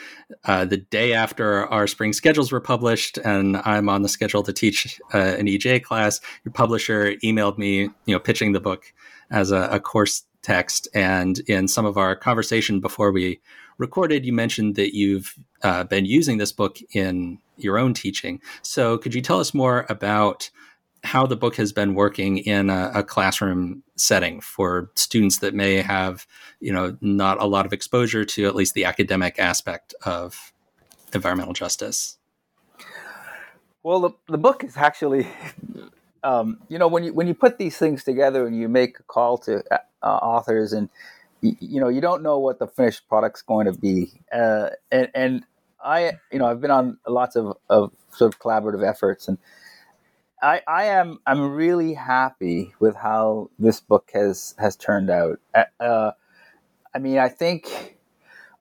uh, 0.44 0.64
the 0.64 0.78
day 0.78 1.12
after 1.12 1.66
our 1.66 1.86
spring 1.86 2.12
schedules 2.12 2.50
were 2.50 2.60
published, 2.60 3.18
and 3.18 3.56
I'm 3.58 3.88
on 3.88 4.02
the 4.02 4.08
schedule 4.08 4.42
to 4.44 4.52
teach 4.52 5.00
uh, 5.12 5.18
an 5.18 5.46
EJ 5.46 5.82
class, 5.82 6.20
your 6.44 6.52
publisher 6.52 7.14
emailed 7.24 7.58
me, 7.58 7.82
you 7.82 7.92
know, 8.06 8.18
pitching 8.18 8.52
the 8.52 8.60
book 8.60 8.92
as 9.30 9.50
a, 9.50 9.68
a 9.70 9.80
course 9.80 10.24
text. 10.42 10.88
And 10.94 11.38
in 11.40 11.68
some 11.68 11.84
of 11.84 11.98
our 11.98 12.16
conversation 12.16 12.80
before 12.80 13.12
we 13.12 13.40
recorded, 13.76 14.24
you 14.24 14.32
mentioned 14.32 14.76
that 14.76 14.94
you've 14.94 15.34
uh, 15.62 15.84
been 15.84 16.04
using 16.04 16.38
this 16.38 16.52
book 16.52 16.78
in 16.92 17.38
your 17.56 17.78
own 17.78 17.92
teaching. 17.92 18.40
So, 18.62 18.98
could 18.98 19.14
you 19.14 19.20
tell 19.20 19.40
us 19.40 19.52
more 19.52 19.84
about 19.88 20.50
how 21.04 21.26
the 21.26 21.36
book 21.36 21.56
has 21.56 21.72
been 21.72 21.94
working 21.94 22.38
in 22.38 22.70
a, 22.70 22.90
a, 22.94 23.02
classroom 23.04 23.82
setting 23.96 24.40
for 24.40 24.90
students 24.94 25.38
that 25.38 25.54
may 25.54 25.76
have, 25.76 26.26
you 26.60 26.72
know, 26.72 26.96
not 27.00 27.40
a 27.40 27.46
lot 27.46 27.66
of 27.66 27.72
exposure 27.72 28.24
to 28.24 28.46
at 28.46 28.54
least 28.54 28.74
the 28.74 28.84
academic 28.84 29.38
aspect 29.38 29.94
of 30.02 30.52
environmental 31.14 31.52
justice? 31.52 32.18
Well, 33.82 34.00
the, 34.00 34.10
the 34.28 34.38
book 34.38 34.64
is 34.64 34.76
actually, 34.76 35.28
um, 36.24 36.58
you 36.68 36.78
know, 36.78 36.88
when 36.88 37.04
you 37.04 37.14
when 37.14 37.26
you 37.26 37.34
put 37.34 37.58
these 37.58 37.76
things 37.76 38.04
together 38.04 38.46
and 38.46 38.56
you 38.56 38.68
make 38.68 38.98
a 38.98 39.02
call 39.04 39.38
to 39.38 39.62
uh, 39.70 39.78
authors, 40.06 40.72
and 40.72 40.88
you, 41.40 41.56
you, 41.60 41.80
know, 41.80 41.88
you 41.88 42.00
don't 42.00 42.22
know 42.22 42.38
what 42.38 42.58
the 42.58 42.66
finished 42.66 43.08
product's 43.08 43.42
going 43.42 43.66
to 43.66 43.72
be, 43.72 44.12
uh, 44.32 44.70
and 44.90 45.08
and 45.14 45.44
I, 45.82 46.12
you 46.32 46.38
know, 46.38 46.46
I've 46.46 46.60
been 46.60 46.72
on 46.72 46.98
lots 47.06 47.36
of, 47.36 47.56
of 47.70 47.92
sort 48.10 48.34
of 48.34 48.40
collaborative 48.40 48.86
efforts, 48.86 49.28
and 49.28 49.38
I, 50.42 50.62
I 50.68 50.84
am 50.86 51.18
I'm 51.26 51.52
really 51.52 51.94
happy 51.94 52.74
with 52.80 52.96
how 52.96 53.50
this 53.58 53.80
book 53.80 54.10
has 54.14 54.54
has 54.58 54.76
turned 54.76 55.10
out. 55.10 55.40
Uh, 55.54 55.64
uh 55.80 56.12
I 56.94 56.98
mean, 56.98 57.18
I 57.18 57.28
think 57.28 57.98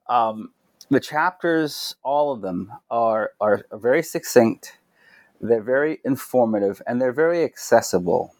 um, 0.08 0.52
the 0.90 1.00
chapters, 1.00 1.96
all 2.02 2.32
of 2.32 2.40
them, 2.42 2.72
are 2.90 3.32
are 3.40 3.64
very 3.72 4.02
succinct 4.02 4.78
they're 5.40 5.62
very 5.62 6.00
informative 6.04 6.82
and 6.86 7.00
they're 7.00 7.12
very 7.12 7.44
accessible, 7.44 8.34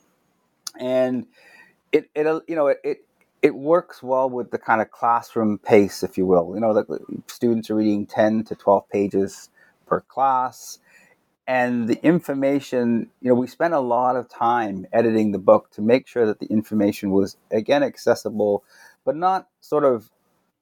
and 0.78 1.26
it 1.92 2.10
it 2.14 2.26
you 2.48 2.56
know 2.56 2.68
it, 2.68 2.78
it 2.82 3.04
it 3.40 3.54
works 3.54 4.02
well 4.02 4.28
with 4.28 4.50
the 4.50 4.58
kind 4.58 4.82
of 4.82 4.90
classroom 4.90 5.58
pace, 5.58 6.02
if 6.02 6.18
you 6.18 6.26
will. 6.26 6.52
You 6.54 6.60
know, 6.60 6.74
the 6.74 6.86
students 7.28 7.70
are 7.70 7.76
reading 7.76 8.06
ten 8.06 8.44
to 8.44 8.54
twelve 8.54 8.88
pages 8.88 9.50
per 9.86 10.00
class, 10.00 10.80
and 11.48 11.88
the 11.88 12.00
information. 12.04 13.10
You 13.22 13.30
know, 13.30 13.34
we 13.34 13.48
spent 13.48 13.74
a 13.74 13.80
lot 13.80 14.16
of 14.16 14.28
time 14.28 14.86
editing 14.92 15.32
the 15.32 15.38
book 15.38 15.70
to 15.72 15.82
make 15.82 16.06
sure 16.06 16.26
that 16.26 16.40
the 16.40 16.46
information 16.46 17.10
was 17.10 17.38
again 17.50 17.82
accessible, 17.82 18.62
but 19.04 19.16
not 19.16 19.48
sort 19.62 19.84
of, 19.84 20.10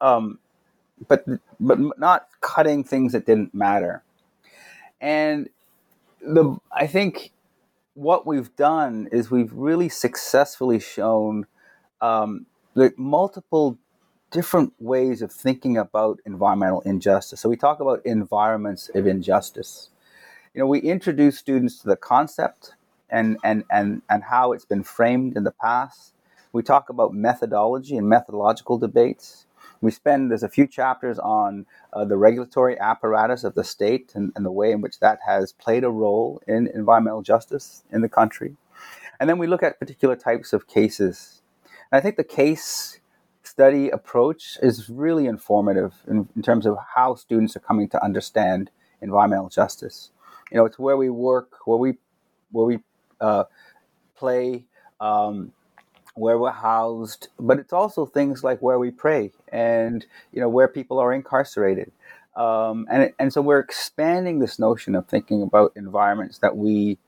um, 0.01 0.39
but 1.09 1.27
but 1.61 1.79
not 1.99 2.29
cutting 2.41 2.85
things 2.85 3.13
that 3.13 3.27
didn't 3.27 3.55
matter. 3.55 4.05
And 5.01 5.51
the 6.23 6.57
I 6.73 6.87
think 6.87 7.33
what 7.95 8.27
we've 8.27 8.55
done 8.57 9.09
is 9.11 9.31
we've 9.31 9.53
really 9.53 9.89
successfully 9.89 10.79
shown 10.79 11.47
um, 12.01 12.47
the 12.75 12.95
multiple 12.97 13.79
different 14.31 14.73
ways 14.79 15.23
of 15.23 15.33
thinking 15.33 15.79
about 15.79 16.21
environmental 16.27 16.83
injustice. 16.83 17.41
So 17.41 17.49
we 17.49 17.57
talk 17.57 17.81
about 17.81 18.05
environments 18.05 18.91
of 18.95 19.07
injustice. 19.07 19.91
You 20.57 20.63
know, 20.63 20.69
we 20.69 20.79
introduce 20.79 21.37
students 21.37 21.81
to 21.81 21.87
the 21.87 21.97
concept 21.97 22.77
and 23.11 23.37
and 23.45 23.65
and 23.71 24.01
and 24.09 24.23
how 24.23 24.53
it's 24.53 24.65
been 24.65 24.85
framed 24.85 25.37
in 25.37 25.45
the 25.45 25.51
past. 25.51 26.15
We 26.51 26.63
talk 26.63 26.89
about 26.89 27.13
methodology 27.13 27.99
and 27.99 28.09
methodological 28.09 28.79
debates. 28.79 29.45
We 29.83 29.91
spend, 29.91 30.31
there's 30.31 30.43
a 30.43 30.49
few 30.49 30.67
chapters 30.67 31.19
on 31.19 31.67
uh, 31.93 32.07
the 32.07 32.17
regulatory 32.17 32.81
apparatus 32.81 33.45
of 33.45 33.55
the 33.55 33.65
state 33.65 34.13
and, 34.15 34.33
and, 34.35 34.47
the 34.47 34.51
way 34.51 34.73
in 34.73 34.81
which 34.81 35.01
that 35.01 35.19
has 35.27 35.53
played 35.53 35.85
a 35.85 35.91
role 35.91 36.41
in 36.49 36.69
environmental 36.69 37.21
justice 37.21 37.85
in 37.93 38.01
the 38.01 38.09
country. 38.09 38.57
And 39.21 39.29
then 39.29 39.37
we 39.37 39.47
look 39.47 39.63
at 39.63 39.79
particular 39.79 40.17
types 40.17 40.55
of 40.55 40.67
cases. 40.67 41.43
And 41.93 41.99
I 41.99 42.01
think 42.01 42.17
the 42.17 42.25
case 42.25 43.01
study 43.43 43.91
approach 43.91 44.57
is 44.63 44.89
really 44.89 45.27
informative 45.27 45.93
in, 46.09 46.31
in 46.35 46.41
terms 46.41 46.65
of 46.65 46.79
how 46.95 47.15
students 47.15 47.55
are 47.57 47.61
coming 47.61 47.91
to 47.91 48.03
understand 48.03 48.71
environmental 49.03 49.51
justice. 49.51 50.11
You 50.51 50.59
know, 50.59 50.67
it's 50.67 50.79
where 50.79 50.97
we 50.97 51.11
work, 51.11 51.53
where 51.67 51.79
we, 51.79 51.95
where 52.53 52.67
we 52.67 52.79
uh, 53.21 53.45
play, 54.17 54.67
um, 55.01 55.53
where 56.15 56.39
we're 56.39 56.51
housed, 56.51 57.29
but 57.39 57.59
it's 57.59 57.73
also 57.73 58.07
things 58.07 58.45
like 58.45 58.61
where 58.61 58.79
we 58.79 58.91
pray 58.91 59.33
and 59.49 60.07
you 60.33 60.41
know 60.41 60.49
where 60.49 60.69
people 60.69 60.99
are 60.99 61.13
incarcerated. 61.13 61.93
Um, 62.37 62.87
and 62.91 63.13
and 63.19 63.33
so 63.33 63.43
we're 63.43 63.61
expanding 63.61 64.39
this 64.39 64.59
notion 64.59 64.95
of 64.95 65.07
thinking 65.07 65.43
about 65.43 65.73
environments 65.77 66.39
that 66.39 66.57
we 66.57 66.99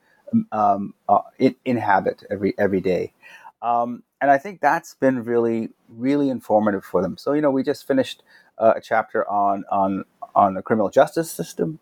um, 0.51 0.93
uh, 1.09 1.19
inhabit 1.65 2.23
every 2.29 2.53
every 2.57 2.81
day. 2.81 3.13
Um, 3.61 4.03
and 4.21 4.31
I 4.31 4.37
think 4.37 4.61
that's 4.61 4.95
been 4.95 5.23
really 5.23 5.69
really 5.89 6.29
informative 6.29 6.85
for 6.85 7.01
them. 7.01 7.17
So 7.17 7.33
you 7.33 7.41
know 7.41 7.51
we 7.51 7.63
just 7.63 7.87
finished 7.87 8.23
uh, 8.57 8.73
a 8.77 8.81
chapter 8.81 9.29
on 9.29 9.65
on 9.71 10.05
on 10.35 10.53
the 10.55 10.61
criminal 10.61 10.89
justice 10.89 11.31
system 11.31 11.79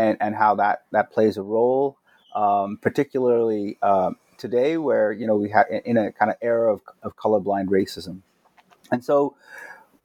and 0.00 0.16
and 0.20 0.34
how 0.34 0.54
that 0.54 0.84
that 0.92 1.12
plays 1.12 1.36
a 1.36 1.42
role, 1.42 1.98
um, 2.34 2.78
particularly 2.80 3.78
um, 3.82 4.16
today 4.38 4.78
where 4.78 5.12
you 5.12 5.26
know 5.26 5.36
we 5.36 5.50
have 5.50 5.66
in 5.84 5.96
a 5.98 6.10
kind 6.12 6.30
of 6.30 6.38
era 6.40 6.72
of, 6.72 6.80
of 7.02 7.16
colorblind 7.16 7.66
racism. 7.66 8.22
And 8.90 9.04
so 9.04 9.36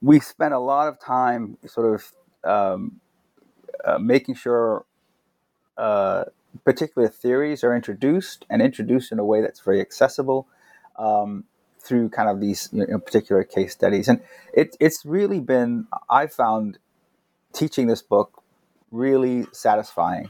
we 0.02 0.20
spent 0.20 0.54
a 0.54 0.60
lot 0.60 0.88
of 0.88 1.00
time 1.00 1.58
sort 1.66 1.96
of 1.96 2.12
um, 2.44 3.00
uh, 3.86 3.98
making 3.98 4.36
sure 4.36 4.86
uh, 5.78 6.26
particular 6.64 7.08
theories 7.08 7.64
are 7.64 7.76
introduced 7.76 8.46
and 8.50 8.62
introduced 8.62 9.12
in 9.12 9.20
a 9.20 9.26
way 9.26 9.42
that's 9.42 9.62
very 9.62 9.80
accessible 9.80 10.48
um, 10.98 11.46
through 11.80 12.10
kind 12.10 12.30
of 12.30 12.42
these 12.42 12.70
you 12.72 12.86
know, 12.86 13.00
particular 13.00 13.44
case 13.44 13.72
studies. 13.74 14.08
And 14.08 14.22
it, 14.54 14.76
it's 14.80 15.06
really 15.06 15.40
been 15.40 15.88
i 16.10 16.28
found 16.28 16.78
teaching 17.54 17.88
this 17.88 18.02
book 18.02 18.35
really 18.92 19.46
satisfying 19.52 20.30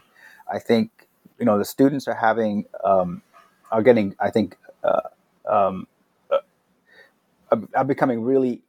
i 0.51 0.59
think 0.59 1.07
you 1.39 1.45
know 1.45 1.57
the 1.57 1.65
students 1.65 2.07
are 2.07 2.15
having 2.15 2.65
um, 2.83 3.21
are 3.71 3.81
getting, 3.81 4.15
I 4.19 4.29
think, 4.29 4.57
uh, 4.83 5.09
um, 5.49 5.87
uh, 6.31 7.57
are 7.75 7.83
becoming 7.83 8.21
really 8.21 8.61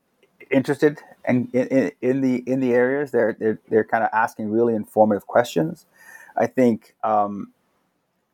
interested 0.51 1.01
in, 1.29 1.49
in, 1.53 1.93
in 2.01 2.21
the 2.21 2.43
in 2.47 2.61
the 2.61 2.73
areas. 2.73 3.11
They're 3.11 3.37
they're, 3.39 3.61
they're 3.69 3.85
kind 3.85 4.05
of 4.05 4.11
asking 4.13 4.51
really 4.51 4.75
informative 4.75 5.27
questions. 5.27 5.87
I 6.37 6.47
think 6.47 6.95
um, 7.03 7.53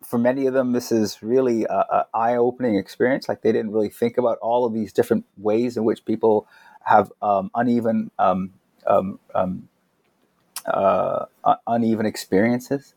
for 0.02 0.18
many 0.18 0.46
of 0.46 0.54
them, 0.54 0.72
this 0.72 0.90
is 0.90 1.22
really 1.22 1.64
a, 1.64 2.06
eye 2.12 2.36
opening 2.36 2.76
experience. 2.76 3.28
Like 3.28 3.42
they 3.42 3.52
didn't 3.52 3.72
really 3.72 3.90
think 3.90 4.18
about 4.18 4.38
all 4.38 4.64
of 4.64 4.72
these 4.72 4.92
different 4.92 5.24
ways 5.36 5.76
in 5.76 5.84
which 5.84 6.04
people 6.04 6.46
have 6.84 7.12
um, 7.22 7.50
uneven 7.54 8.10
um, 8.18 8.52
um, 8.86 9.20
um 9.34 9.68
uh, 10.66 11.26
uneven 11.66 12.06
experiences. 12.06 12.94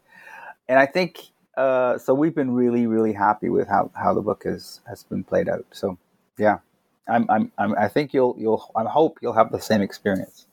And 0.67 0.80
I 0.80 0.86
think 0.86 1.32
uh, 1.58 1.97
so 1.97 2.13
we've 2.13 2.36
been 2.36 2.51
really, 2.51 2.86
really 2.86 3.13
happy 3.13 3.49
with 3.49 3.67
how, 3.67 3.91
how 3.95 4.13
the 4.13 4.21
book 4.21 4.43
has 4.43 4.82
has 4.88 5.04
been 5.04 5.23
played 5.23 5.47
out. 5.47 5.65
So, 5.71 5.97
yeah, 6.38 6.60
I'm, 7.08 7.25
I'm, 7.30 7.51
I'm 7.58 7.75
I 7.78 7.88
think 7.88 8.13
you'll 8.13 8.36
you'll 8.38 8.69
I 8.75 8.84
hope 8.84 9.19
you'll 9.21 9.34
have 9.34 9.51
the 9.51 9.62
same 9.62 9.82
experience. 9.82 10.47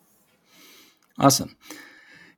Awesome, 1.19 1.57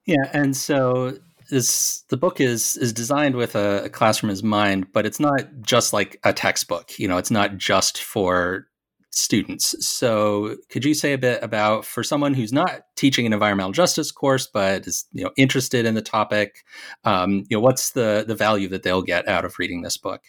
yeah, 0.06 0.30
and 0.32 0.56
so 0.56 1.18
this 1.50 2.04
the 2.08 2.16
book 2.16 2.40
is 2.40 2.76
is 2.78 2.92
designed 2.92 3.34
with 3.34 3.54
a, 3.54 3.84
a 3.84 3.88
classroom 3.90 4.30
as 4.30 4.42
mind, 4.42 4.92
but 4.92 5.04
it's 5.04 5.20
not 5.20 5.42
just 5.60 5.92
like 5.92 6.18
a 6.24 6.32
textbook. 6.32 6.98
You 6.98 7.08
know, 7.08 7.18
it's 7.18 7.30
not 7.30 7.58
just 7.58 8.02
for 8.02 8.66
students. 9.14 9.74
So, 9.86 10.56
could 10.70 10.84
you 10.84 10.94
say 10.94 11.12
a 11.12 11.18
bit 11.18 11.42
about 11.42 11.84
for 11.84 12.02
someone 12.02 12.34
who's 12.34 12.52
not 12.52 12.84
teaching 12.96 13.26
an 13.26 13.32
environmental 13.32 13.72
justice 13.72 14.10
course 14.10 14.46
but 14.46 14.86
is 14.86 15.06
you 15.12 15.24
know 15.24 15.30
interested 15.36 15.86
in 15.86 15.94
the 15.94 16.02
topic, 16.02 16.64
um, 17.04 17.44
you 17.48 17.56
know, 17.56 17.60
what's 17.60 17.90
the 17.90 18.24
the 18.26 18.34
value 18.34 18.68
that 18.68 18.82
they'll 18.82 19.02
get 19.02 19.26
out 19.28 19.44
of 19.44 19.58
reading 19.58 19.82
this 19.82 19.96
book? 19.96 20.22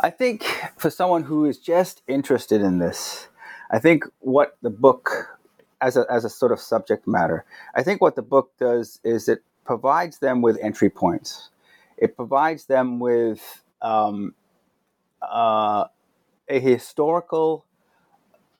I 0.00 0.10
think 0.10 0.44
for 0.76 0.90
someone 0.90 1.24
who 1.24 1.44
is 1.44 1.58
just 1.58 2.02
interested 2.06 2.60
in 2.60 2.78
this, 2.78 3.28
I 3.70 3.78
think 3.78 4.04
what 4.20 4.56
the 4.62 4.70
book 4.70 5.38
as 5.80 5.96
a 5.96 6.06
as 6.10 6.24
a 6.24 6.30
sort 6.30 6.52
of 6.52 6.60
subject 6.60 7.06
matter, 7.06 7.44
I 7.74 7.82
think 7.82 8.00
what 8.00 8.16
the 8.16 8.22
book 8.22 8.52
does 8.58 9.00
is 9.04 9.28
it 9.28 9.42
provides 9.64 10.18
them 10.18 10.42
with 10.42 10.58
entry 10.62 10.90
points. 10.90 11.50
It 11.96 12.16
provides 12.16 12.66
them 12.66 13.00
with 13.00 13.62
um, 13.82 14.34
uh, 15.20 15.84
a 16.48 16.60
historical 16.60 17.64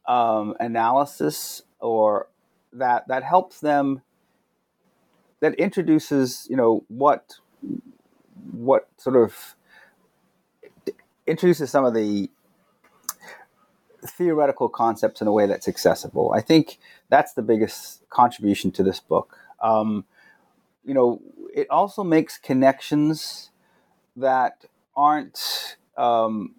um, 0.07 0.55
analysis 0.61 1.63
or 1.81 2.29
that 2.73 3.07
that 3.09 3.23
helps 3.23 3.61
them 3.61 4.03
that 5.41 5.55
introduces 5.55 6.47
you 6.51 6.57
know 6.57 6.85
what 6.89 7.35
what 8.53 8.89
sort 8.97 9.17
of 9.17 9.55
introduces 11.27 11.71
some 11.71 11.85
of 11.85 11.95
the 11.95 12.31
theoretical 14.07 14.69
concepts 14.69 15.21
in 15.21 15.27
a 15.27 15.33
way 15.33 15.47
that's 15.47 15.69
accessible. 15.69 16.33
I 16.35 16.41
think 16.41 16.79
that's 17.09 17.35
the 17.35 17.43
biggest 17.43 18.09
contribution 18.11 18.71
to 18.73 18.83
this 18.83 19.01
book. 19.01 19.37
Um, 19.61 20.05
you 20.85 20.95
know, 20.95 21.21
it 21.55 21.69
also 21.71 22.05
makes 22.05 22.39
connections 22.39 23.51
that 24.17 24.65
aren't 24.97 25.77
um, 25.97 26.55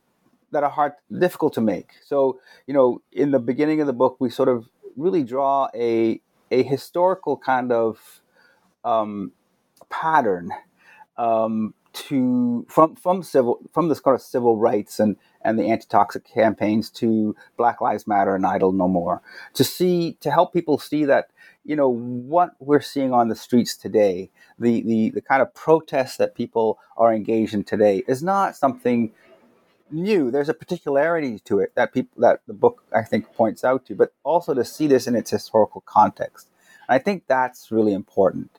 that 0.51 0.63
are 0.63 0.69
hard, 0.69 0.93
difficult 1.17 1.53
to 1.53 1.61
make. 1.61 1.91
So, 2.05 2.39
you 2.67 2.73
know, 2.73 3.01
in 3.11 3.31
the 3.31 3.39
beginning 3.39 3.81
of 3.81 3.87
the 3.87 3.93
book, 3.93 4.17
we 4.19 4.29
sort 4.29 4.49
of 4.49 4.67
really 4.95 5.23
draw 5.23 5.69
a 5.75 6.21
a 6.51 6.63
historical 6.63 7.37
kind 7.37 7.71
of 7.71 8.21
um, 8.83 9.31
pattern 9.89 10.51
um, 11.17 11.73
to 11.93 12.65
from 12.69 12.95
from 12.95 13.23
civil 13.23 13.59
from 13.73 13.89
this 13.89 13.99
kind 13.99 14.15
of 14.15 14.21
civil 14.21 14.57
rights 14.57 14.99
and 14.99 15.15
and 15.41 15.57
the 15.57 15.65
anti-toxic 15.69 16.25
campaigns 16.25 16.89
to 16.89 17.35
Black 17.57 17.81
Lives 17.81 18.07
Matter 18.07 18.35
and 18.35 18.45
Idle 18.45 18.71
No 18.71 18.87
More 18.87 19.21
to 19.53 19.63
see 19.63 20.17
to 20.21 20.31
help 20.31 20.53
people 20.53 20.77
see 20.77 21.05
that 21.05 21.29
you 21.65 21.75
know 21.75 21.89
what 21.89 22.51
we're 22.59 22.81
seeing 22.81 23.13
on 23.13 23.27
the 23.29 23.35
streets 23.35 23.75
today 23.75 24.29
the 24.59 24.81
the 24.83 25.09
the 25.11 25.21
kind 25.21 25.41
of 25.41 25.53
protests 25.53 26.17
that 26.17 26.35
people 26.35 26.79
are 26.97 27.13
engaged 27.13 27.53
in 27.53 27.63
today 27.63 28.03
is 28.07 28.21
not 28.23 28.55
something 28.55 29.11
new 29.91 30.31
there's 30.31 30.49
a 30.49 30.53
particularity 30.53 31.39
to 31.39 31.59
it 31.59 31.73
that 31.75 31.93
people 31.93 32.21
that 32.21 32.41
the 32.47 32.53
book 32.53 32.83
I 32.93 33.03
think 33.03 33.33
points 33.33 33.63
out 33.63 33.85
to 33.87 33.95
but 33.95 34.13
also 34.23 34.53
to 34.53 34.63
see 34.63 34.87
this 34.87 35.07
in 35.07 35.15
its 35.15 35.31
historical 35.31 35.81
context 35.81 36.47
and 36.87 36.95
I 36.95 36.99
think 36.99 37.23
that's 37.27 37.71
really 37.71 37.93
important 37.93 38.49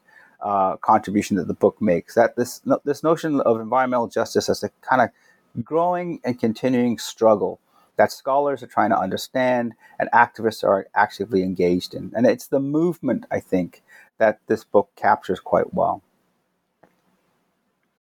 uh, 0.41 0.77
contribution 0.77 1.37
that 1.37 1.49
the 1.49 1.55
book 1.55 1.81
makes. 1.83 2.15
That 2.15 2.37
this 2.37 2.63
this 2.85 3.03
notion 3.03 3.41
of 3.41 3.61
environmental 3.61 4.09
justice 4.09 4.49
as 4.49 4.63
a 4.63 4.71
kind 4.81 5.03
of 5.03 5.65
growing 5.65 6.21
and 6.25 6.39
continuing 6.39 6.99
struggle 6.99 7.61
that 7.97 8.13
scholars 8.13 8.63
are 8.63 8.69
trying 8.69 8.91
to 8.91 8.99
understand 8.99 9.75
and 9.99 10.09
activists 10.13 10.65
are 10.65 10.87
actively 10.95 11.43
engaged 11.43 11.93
in, 11.93 12.13
and 12.17 12.27
it's 12.27 12.47
the 12.47 12.61
movement 12.61 13.27
I 13.31 13.41
think 13.41 13.83
that 14.19 14.39
this 14.47 14.65
book 14.65 14.91
captures 14.97 15.41
quite 15.41 15.75
well. 15.75 16.03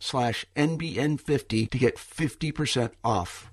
slash 0.00 0.44
NBN50 0.56 1.70
to 1.70 1.78
get 1.78 1.96
50% 1.96 2.92
off. 3.04 3.52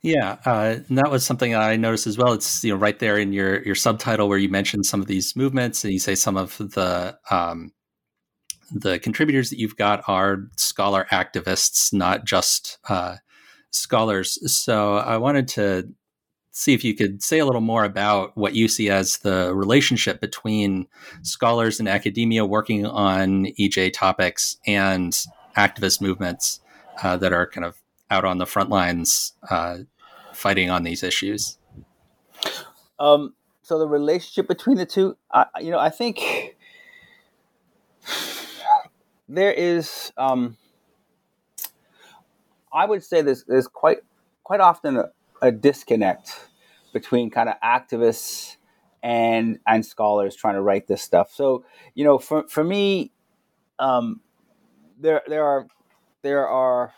Yeah, 0.00 0.36
uh, 0.44 0.76
that 0.90 1.10
was 1.10 1.24
something 1.24 1.54
I 1.54 1.76
noticed 1.76 2.06
as 2.06 2.16
well. 2.16 2.32
It's 2.32 2.62
you 2.62 2.72
know 2.72 2.78
right 2.78 2.98
there 2.98 3.18
in 3.18 3.32
your 3.32 3.62
your 3.64 3.74
subtitle 3.74 4.28
where 4.28 4.38
you 4.38 4.48
mentioned 4.48 4.86
some 4.86 5.00
of 5.00 5.08
these 5.08 5.34
movements 5.34 5.82
and 5.82 5.92
you 5.92 5.98
say 5.98 6.14
some 6.14 6.36
of 6.36 6.56
the 6.56 7.18
um, 7.32 7.72
the 8.70 9.00
contributors 9.00 9.50
that 9.50 9.58
you've 9.58 9.76
got 9.76 10.04
are 10.06 10.44
scholar 10.56 11.06
activists, 11.10 11.92
not 11.92 12.24
just 12.24 12.78
uh, 12.88 13.16
scholars. 13.70 14.38
So 14.52 14.96
I 14.96 15.16
wanted 15.16 15.48
to 15.48 15.88
see 16.58 16.74
if 16.74 16.82
you 16.82 16.92
could 16.92 17.22
say 17.22 17.38
a 17.38 17.46
little 17.46 17.60
more 17.60 17.84
about 17.84 18.36
what 18.36 18.52
you 18.52 18.66
see 18.66 18.90
as 18.90 19.18
the 19.18 19.54
relationship 19.54 20.20
between 20.20 20.88
scholars 21.22 21.78
and 21.78 21.88
academia 21.88 22.44
working 22.44 22.84
on 22.84 23.46
EJ 23.60 23.92
topics 23.92 24.56
and 24.66 25.24
activist 25.56 26.00
movements 26.00 26.60
uh, 27.04 27.16
that 27.16 27.32
are 27.32 27.46
kind 27.46 27.64
of 27.64 27.80
out 28.10 28.24
on 28.24 28.38
the 28.38 28.46
front 28.46 28.70
lines 28.70 29.34
uh, 29.48 29.78
fighting 30.32 30.68
on 30.68 30.82
these 30.82 31.04
issues. 31.04 31.58
Um, 32.98 33.34
so 33.62 33.78
the 33.78 33.86
relationship 33.86 34.48
between 34.48 34.78
the 34.78 34.86
two, 34.86 35.16
I, 35.30 35.46
you 35.60 35.70
know, 35.70 35.78
I 35.78 35.90
think 35.90 36.56
there 39.28 39.52
is. 39.52 40.12
Um, 40.16 40.56
I 42.72 42.84
would 42.84 43.04
say 43.04 43.22
there's 43.22 43.68
quite 43.68 43.98
quite 44.42 44.60
often 44.60 44.96
a, 44.96 45.10
a 45.40 45.52
disconnect 45.52 46.47
between 46.92 47.30
kind 47.30 47.48
of 47.48 47.54
activists 47.62 48.56
and 49.02 49.58
and 49.66 49.84
scholars 49.84 50.34
trying 50.34 50.54
to 50.54 50.62
write 50.62 50.86
this 50.86 51.02
stuff. 51.02 51.32
So 51.32 51.64
you 51.94 52.04
know, 52.04 52.18
for 52.18 52.46
for 52.48 52.64
me, 52.64 53.12
um, 53.78 54.20
there 55.00 55.22
there 55.26 55.44
are 55.44 55.66
there 56.22 56.48
are 56.48 56.92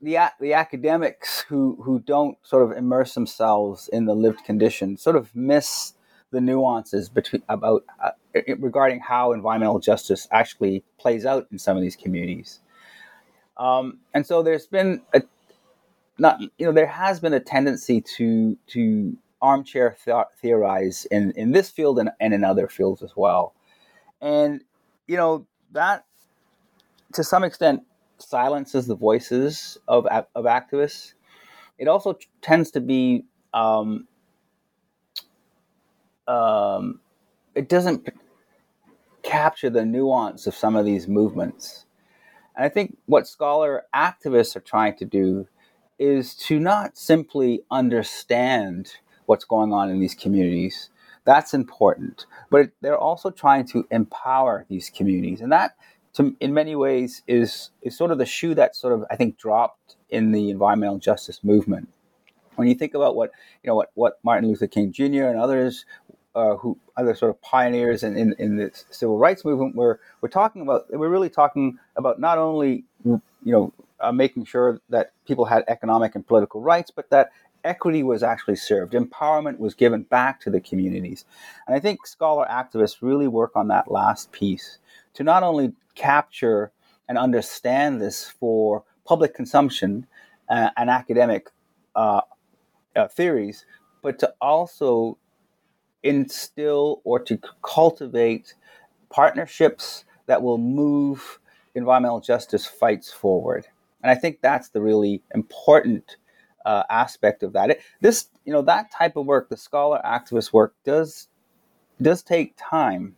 the 0.00 0.18
the 0.40 0.54
academics 0.54 1.40
who 1.40 1.78
who 1.82 2.00
don't 2.00 2.36
sort 2.42 2.62
of 2.62 2.76
immerse 2.76 3.14
themselves 3.14 3.88
in 3.92 4.06
the 4.06 4.14
lived 4.14 4.44
condition 4.44 4.96
sort 4.96 5.16
of 5.16 5.34
miss 5.34 5.94
the 6.32 6.40
nuances 6.40 7.08
between 7.08 7.42
about 7.48 7.84
uh, 8.02 8.10
regarding 8.58 9.00
how 9.00 9.32
environmental 9.32 9.78
justice 9.78 10.26
actually 10.32 10.82
plays 10.98 11.26
out 11.26 11.46
in 11.52 11.58
some 11.58 11.76
of 11.76 11.82
these 11.82 11.96
communities. 11.96 12.60
Um, 13.58 13.98
and 14.14 14.26
so 14.26 14.42
there's 14.42 14.66
been 14.66 15.02
a 15.14 15.22
not 16.18 16.40
you 16.40 16.66
know 16.66 16.72
there 16.72 16.86
has 16.86 17.20
been 17.20 17.34
a 17.34 17.40
tendency 17.40 18.00
to 18.16 18.56
to 18.68 19.16
armchair 19.42 19.96
th- 20.04 20.26
theorize 20.40 21.06
in 21.10 21.32
in 21.32 21.52
this 21.52 21.70
field 21.70 21.98
and, 21.98 22.10
and 22.20 22.34
in 22.34 22.44
other 22.44 22.68
fields 22.68 23.02
as 23.02 23.12
well. 23.16 23.54
And 24.20 24.62
you 25.06 25.16
know 25.16 25.46
that 25.72 26.04
to 27.14 27.24
some 27.24 27.44
extent 27.44 27.82
silences 28.18 28.86
the 28.86 28.96
voices 28.96 29.78
of 29.88 30.06
of 30.34 30.44
activists. 30.44 31.14
It 31.78 31.88
also 31.88 32.14
t- 32.14 32.28
tends 32.42 32.70
to 32.72 32.80
be 32.80 33.24
um, 33.54 34.06
um, 36.28 37.00
it 37.54 37.68
doesn't 37.68 38.04
p- 38.06 38.12
capture 39.22 39.70
the 39.70 39.84
nuance 39.84 40.46
of 40.46 40.54
some 40.54 40.76
of 40.76 40.84
these 40.84 41.08
movements. 41.08 41.86
And 42.56 42.64
i 42.64 42.68
think 42.68 42.96
what 43.06 43.26
scholar 43.28 43.84
activists 43.94 44.56
are 44.56 44.60
trying 44.60 44.96
to 44.98 45.04
do 45.06 45.48
is 45.98 46.34
to 46.34 46.58
not 46.58 46.96
simply 46.96 47.62
understand 47.70 48.94
what's 49.26 49.44
going 49.44 49.72
on 49.72 49.90
in 49.90 50.00
these 50.00 50.14
communities. 50.14 50.90
That's 51.24 51.54
important. 51.54 52.26
But 52.50 52.70
they're 52.80 52.98
also 52.98 53.30
trying 53.30 53.66
to 53.68 53.86
empower 53.90 54.66
these 54.68 54.90
communities. 54.90 55.40
And 55.40 55.52
that, 55.52 55.76
to, 56.14 56.36
in 56.40 56.52
many 56.52 56.74
ways, 56.74 57.22
is, 57.26 57.70
is 57.82 57.96
sort 57.96 58.10
of 58.10 58.18
the 58.18 58.26
shoe 58.26 58.54
that 58.54 58.74
sort 58.74 58.92
of, 58.92 59.04
I 59.10 59.16
think, 59.16 59.38
dropped 59.38 59.96
in 60.10 60.32
the 60.32 60.50
environmental 60.50 60.98
justice 60.98 61.44
movement. 61.44 61.88
When 62.56 62.68
you 62.68 62.74
think 62.74 62.94
about 62.94 63.16
what, 63.16 63.30
you 63.62 63.68
know, 63.68 63.76
what, 63.76 63.90
what 63.94 64.18
Martin 64.22 64.48
Luther 64.48 64.66
King 64.66 64.92
Jr. 64.92 65.24
and 65.24 65.38
others 65.38 65.86
uh, 66.34 66.56
who 66.56 66.78
other 66.96 67.14
sort 67.14 67.30
of 67.30 67.40
pioneers 67.42 68.02
in, 68.02 68.16
in, 68.16 68.34
in, 68.38 68.56
the 68.56 68.70
civil 68.90 69.18
rights 69.18 69.44
movement 69.44 69.74
were, 69.74 70.00
were 70.20 70.28
talking 70.28 70.62
about, 70.62 70.86
we're 70.90 71.08
really 71.08 71.28
talking 71.28 71.78
about 71.96 72.18
not 72.18 72.38
only, 72.38 72.84
you 73.04 73.20
know, 73.44 73.72
uh, 74.00 74.12
making 74.12 74.44
sure 74.44 74.80
that 74.88 75.12
people 75.26 75.44
had 75.44 75.64
economic 75.68 76.14
and 76.14 76.26
political 76.26 76.60
rights, 76.60 76.90
but 76.90 77.10
that 77.10 77.30
equity 77.64 78.02
was 78.02 78.22
actually 78.22 78.56
served, 78.56 78.94
empowerment 78.94 79.58
was 79.58 79.74
given 79.74 80.02
back 80.02 80.40
to 80.40 80.50
the 80.50 80.60
communities. 80.60 81.24
And 81.66 81.76
I 81.76 81.80
think 81.80 82.06
scholar 82.06 82.46
activists 82.50 82.96
really 83.00 83.28
work 83.28 83.52
on 83.54 83.68
that 83.68 83.90
last 83.90 84.32
piece 84.32 84.78
to 85.14 85.22
not 85.22 85.42
only 85.42 85.72
capture 85.94 86.72
and 87.08 87.18
understand 87.18 88.00
this 88.00 88.28
for 88.28 88.84
public 89.04 89.34
consumption 89.34 90.06
uh, 90.48 90.70
and 90.76 90.90
academic 90.90 91.50
uh, 91.94 92.22
uh, 92.96 93.08
theories, 93.08 93.64
but 94.02 94.18
to 94.18 94.32
also 94.40 95.18
instill 96.02 97.00
or 97.04 97.18
to 97.20 97.38
cultivate 97.62 98.54
partnerships 99.10 100.04
that 100.26 100.42
will 100.42 100.58
move 100.58 101.38
environmental 101.74 102.20
justice 102.20 102.66
fights 102.66 103.12
forward. 103.12 103.66
And 104.02 104.10
I 104.10 104.14
think 104.14 104.40
that's 104.40 104.70
the 104.70 104.80
really 104.80 105.22
important 105.34 106.16
uh, 106.66 106.84
aspect 106.90 107.42
of 107.42 107.52
that. 107.52 107.70
It, 107.70 107.80
this, 108.00 108.28
you 108.44 108.52
know, 108.52 108.62
that 108.62 108.90
type 108.90 109.16
of 109.16 109.26
work, 109.26 109.48
the 109.48 109.56
scholar 109.56 110.00
activist 110.04 110.52
work, 110.52 110.74
does 110.84 111.28
does 112.00 112.22
take 112.22 112.54
time. 112.56 113.14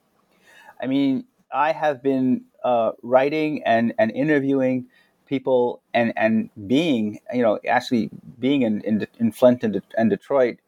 I 0.82 0.86
mean, 0.86 1.24
I 1.52 1.72
have 1.72 2.02
been 2.02 2.44
uh, 2.62 2.92
writing 3.02 3.62
and, 3.64 3.94
and 3.98 4.10
interviewing 4.10 4.86
people 5.26 5.80
and, 5.94 6.12
and 6.16 6.50
being, 6.66 7.20
you 7.32 7.42
know, 7.42 7.58
actually 7.66 8.10
being 8.38 8.62
in, 8.62 8.82
in, 8.82 9.06
in 9.18 9.32
Flint 9.32 9.62
and, 9.62 9.74
De- 9.74 9.82
and 9.96 10.10
Detroit 10.10 10.58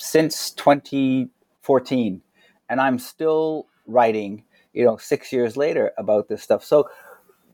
since 0.00 0.50
2014. 0.52 2.22
And 2.68 2.80
I'm 2.80 2.98
still 2.98 3.66
writing, 3.86 4.44
you 4.72 4.84
know, 4.84 4.96
six 4.96 5.32
years 5.32 5.56
later 5.56 5.92
about 5.98 6.28
this 6.28 6.42
stuff. 6.42 6.64
So 6.64 6.88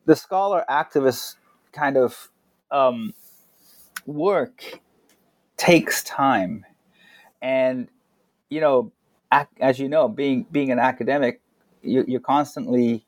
the 0.07 0.17
scholar 0.17 0.65
activist 0.71 1.37
kind 1.73 1.97
of 1.97 2.31
um, 2.71 3.13
work 4.07 4.81
takes 5.57 6.03
time, 6.05 6.65
and 7.43 7.89
you 8.51 8.61
know, 8.61 8.93
as 9.61 9.79
you 9.79 9.89
know, 9.89 10.09
being 10.09 10.47
being 10.51 10.71
an 10.71 10.79
academic, 10.79 11.41
you, 11.83 12.05
you're 12.07 12.21
constantly 12.21 13.05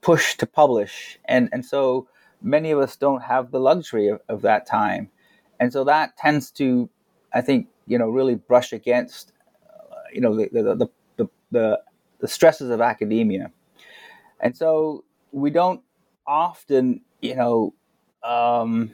pushed 0.00 0.40
to 0.40 0.46
publish, 0.46 1.18
and 1.26 1.48
and 1.52 1.64
so 1.64 2.08
many 2.42 2.70
of 2.70 2.78
us 2.78 2.96
don't 2.96 3.22
have 3.22 3.50
the 3.50 3.60
luxury 3.60 4.08
of, 4.08 4.20
of 4.28 4.42
that 4.42 4.66
time, 4.66 5.10
and 5.58 5.72
so 5.72 5.84
that 5.84 6.16
tends 6.16 6.50
to, 6.52 6.88
I 7.34 7.40
think, 7.40 7.68
you 7.90 7.98
know, 7.98 8.08
really 8.08 8.36
brush 8.36 8.72
against, 8.72 9.32
uh, 9.68 9.96
you 10.14 10.20
know, 10.20 10.36
the 10.36 10.48
the, 10.52 10.90
the 11.18 11.28
the 11.50 11.80
the 12.20 12.28
stresses 12.28 12.70
of 12.70 12.80
academia, 12.80 13.50
and 14.40 14.56
so 14.56 15.04
we 15.32 15.50
don't 15.50 15.82
often, 16.26 17.02
you 17.20 17.36
know, 17.36 17.74
um, 18.22 18.92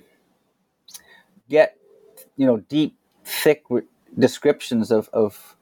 get 1.50 1.76
you 2.36 2.46
know 2.46 2.58
deep, 2.58 2.96
thick 3.24 3.64
re- 3.70 3.82
descriptions 4.18 4.90
of 4.90 5.10
of 5.12 5.56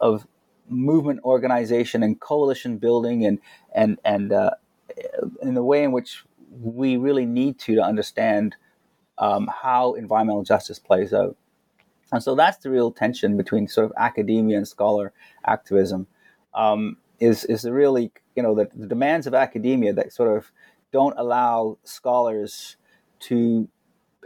of 0.00 0.26
movement 0.68 1.20
organization 1.24 2.02
and 2.04 2.20
coalition 2.20 2.78
building 2.78 3.26
and 3.26 3.40
and 3.74 3.98
and 4.04 4.32
uh, 4.32 4.52
in 5.42 5.54
the 5.54 5.64
way 5.64 5.84
in 5.84 5.92
which 5.92 6.24
we 6.62 6.96
really 6.96 7.26
need 7.26 7.58
to 7.58 7.74
to 7.74 7.82
understand 7.82 8.56
um, 9.18 9.48
how 9.62 9.94
environmental 9.94 10.44
justice 10.44 10.78
plays 10.78 11.12
out. 11.12 11.36
And 12.12 12.22
so 12.22 12.34
that's 12.34 12.58
the 12.58 12.70
real 12.70 12.90
tension 12.90 13.36
between 13.36 13.68
sort 13.68 13.86
of 13.86 13.92
academia 13.96 14.56
and 14.56 14.66
scholar 14.68 15.12
activism. 15.46 16.06
Um, 16.54 16.96
is 17.20 17.44
is 17.44 17.62
the 17.62 17.72
really 17.72 18.12
you 18.36 18.42
know 18.42 18.54
the, 18.54 18.68
the 18.74 18.86
demands 18.86 19.26
of 19.26 19.34
academia 19.34 19.92
that 19.92 20.12
sort 20.12 20.36
of 20.36 20.50
don't 20.92 21.14
allow 21.18 21.78
scholars 21.84 22.76
to 23.20 23.68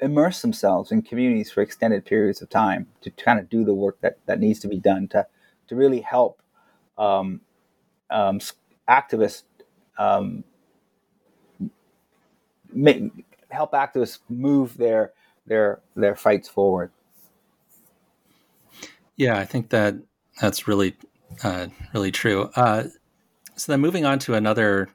immerse 0.00 0.42
themselves 0.42 0.90
in 0.90 1.02
communities 1.02 1.50
for 1.50 1.62
extended 1.62 2.04
periods 2.04 2.42
of 2.42 2.48
time 2.48 2.86
to 3.00 3.10
kind 3.10 3.38
of 3.38 3.48
do 3.48 3.64
the 3.64 3.74
work 3.74 4.00
that, 4.00 4.18
that 4.26 4.40
needs 4.40 4.58
to 4.60 4.68
be 4.68 4.78
done 4.78 5.06
to, 5.08 5.26
to 5.68 5.76
really 5.76 6.00
help 6.00 6.42
um, 6.98 7.40
um, 8.10 8.40
activists 8.88 9.44
um, 9.98 10.44
make, 12.72 13.10
help 13.50 13.72
activists 13.72 14.18
move 14.28 14.76
their 14.76 15.12
their 15.46 15.80
their 15.94 16.16
fights 16.16 16.48
forward. 16.48 16.90
Yeah, 19.16 19.38
I 19.38 19.44
think 19.44 19.70
that 19.70 19.94
that's 20.40 20.66
really 20.66 20.96
uh, 21.44 21.68
really 21.94 22.11
true. 22.11 22.51
Uh, 22.55 22.85
so 23.57 23.72
then 23.72 23.81
moving 23.81 24.05
on 24.05 24.18
to 24.20 24.35
another 24.35 24.88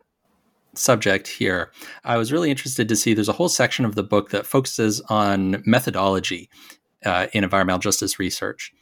subject 0.74 1.28
here, 1.28 1.72
I 2.04 2.18
was 2.18 2.32
really 2.32 2.52
interested 2.52 2.88
to 2.90 2.96
see 2.96 3.14
there's 3.14 3.30
a 3.30 3.34
whole 3.34 3.50
section 3.50 3.86
of 3.86 3.96
the 3.96 4.04
book 4.04 4.30
that 4.32 4.46
focuses 4.46 5.02
on 5.10 5.64
methodology 5.66 6.50
uh, 7.06 7.28
in 7.34 7.44
environmental 7.44 7.80
justice 7.80 8.20
research. 8.20 8.74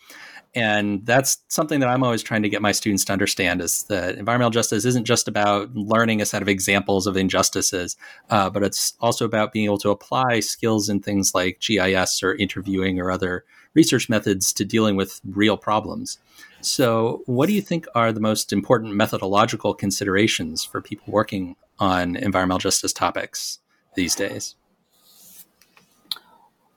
And 0.58 1.06
that's 1.06 1.39
something 1.50 1.82
that 1.82 1.89
I'm 1.89 2.02
always 2.02 2.24
trying 2.24 2.43
to 2.43 2.50
get 2.50 2.62
my 2.62 2.71
students 2.71 3.04
to 3.06 3.13
understand 3.13 3.60
is 3.60 3.84
that 3.84 4.15
environmental 4.15 4.52
justice 4.52 4.86
isn't 4.86 5.04
just 5.04 5.28
about 5.28 5.76
learning 5.76 6.21
a 6.21 6.26
set 6.26 6.41
of 6.41 6.48
examples 6.48 7.08
of 7.08 7.17
injustices, 7.17 7.98
uh, 8.30 8.50
but 8.50 8.63
it's 8.63 8.93
also 9.02 9.26
about 9.26 9.52
being 9.52 9.65
able 9.65 9.78
to 9.80 9.89
apply 9.89 10.39
skills 10.39 10.88
in 10.88 11.02
things 11.02 11.36
like 11.36 11.60
GIS 11.60 12.24
or 12.24 12.36
interviewing 12.36 13.02
or 13.02 13.12
other 13.12 13.43
research 13.75 14.09
methods 14.09 14.51
to 14.53 14.65
dealing 14.65 14.95
with 14.95 15.21
real 15.23 15.57
problems. 15.57 16.17
So, 16.61 17.21
what 17.27 17.45
do 17.47 17.53
you 17.53 17.61
think 17.61 17.85
are 17.93 18.11
the 18.11 18.19
most 18.19 18.51
important 18.51 18.95
methodological 18.95 19.75
considerations 19.75 20.63
for 20.63 20.81
people 20.81 21.13
working 21.13 21.55
on 21.77 22.15
environmental 22.15 22.59
justice 22.59 22.93
topics 22.93 23.59
these 23.95 24.15
days? 24.15 24.55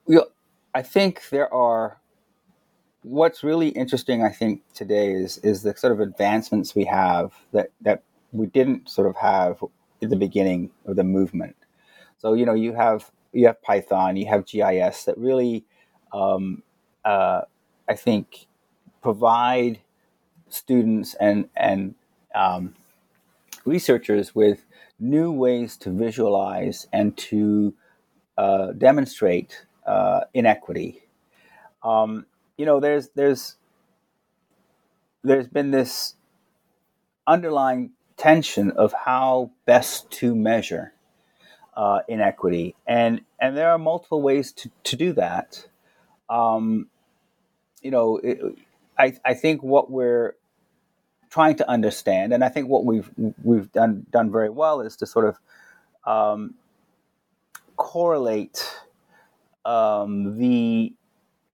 Well, 0.05 0.27
I 0.75 0.83
think 0.83 1.29
there 1.31 1.53
are. 1.53 2.01
What's 3.03 3.45
really 3.45 3.69
interesting, 3.69 4.23
I 4.23 4.31
think, 4.31 4.63
today 4.75 5.13
is 5.13 5.39
is 5.39 5.63
the 5.63 5.75
sort 5.77 5.93
of 5.93 6.01
advancements 6.01 6.75
we 6.75 6.85
have 6.85 7.33
that 7.53 7.71
that 7.81 8.03
we 8.33 8.47
didn't 8.47 8.91
sort 8.91 9.09
of 9.09 9.17
have 9.17 9.63
at 10.03 10.11
the 10.11 10.17
beginning 10.17 10.71
of 10.85 10.97
the 10.97 11.05
movement. 11.05 11.57
So 12.19 12.35
you 12.35 12.45
know, 12.45 12.55
you 12.55 12.75
have 12.75 13.11
you 13.33 13.47
have 13.47 13.63
Python, 13.63 14.17
you 14.17 14.27
have 14.27 14.47
GIS 14.47 15.05
that 15.05 15.17
really, 15.17 15.65
um, 16.13 16.63
uh, 17.05 17.43
I 17.89 17.95
think, 17.95 18.47
provide 19.03 19.81
students 20.49 21.15
and 21.15 21.49
and 21.57 21.95
um, 22.35 22.75
researchers 23.65 24.35
with 24.35 24.65
new 24.99 25.31
ways 25.31 25.77
to 25.77 25.91
visualize 25.91 26.87
and 26.93 27.17
to 27.17 27.75
uh, 28.37 28.73
demonstrate 28.73 29.67
uh, 29.87 30.21
inequity. 30.35 31.03
Um, 31.83 32.27
you 32.57 32.67
know, 32.67 32.81
there's 32.81 33.11
there's 33.15 33.57
there's 35.23 35.49
been 35.49 35.71
this 35.71 36.15
underlying 37.27 37.93
tension 38.17 38.71
of 38.73 38.93
how 38.93 39.53
best 39.67 40.11
to 40.11 40.35
measure 40.35 40.93
uh, 41.77 42.01
inequity, 42.09 42.75
and 42.87 43.21
and 43.41 43.57
there 43.57 43.71
are 43.71 43.79
multiple 43.79 44.23
ways 44.23 44.53
to, 44.53 44.71
to 44.85 44.97
do 44.97 45.13
that. 45.13 45.67
Um, 46.31 46.89
you 47.83 47.91
know, 47.91 48.19
it, 48.19 48.41
I 48.99 49.15
I 49.25 49.35
think 49.35 49.63
what 49.63 49.91
we're 49.91 50.35
trying 51.31 51.57
to 51.57 51.71
understand, 51.71 52.33
and 52.33 52.45
I 52.45 52.49
think 52.49 52.69
what 52.69 52.85
we've 52.85 53.11
we've 53.45 53.71
done 53.73 54.07
done 54.11 54.31
very 54.33 54.51
well 54.51 54.81
is 54.81 54.97
to 54.99 55.07
sort 55.07 55.27
of 55.27 55.39
um, 56.07 56.55
correlate 57.77 58.65
um, 59.65 60.39
the 60.39 60.95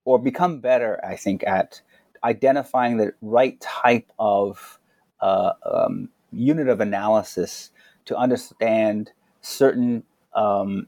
or 0.05 0.19
become 0.19 0.61
better, 0.61 1.01
I 1.07 1.17
think, 1.17 1.45
at 1.47 1.83
identifying 2.25 2.99
the 2.99 3.15
right 3.23 3.61
type 3.61 4.11
of 4.19 4.79
uh, 5.21 5.53
um, 5.65 6.11
unit 6.33 6.69
of 6.69 6.81
analysis 6.81 7.71
to 8.07 8.17
understand 8.17 9.13
certain 9.43 10.05
um, 10.35 10.87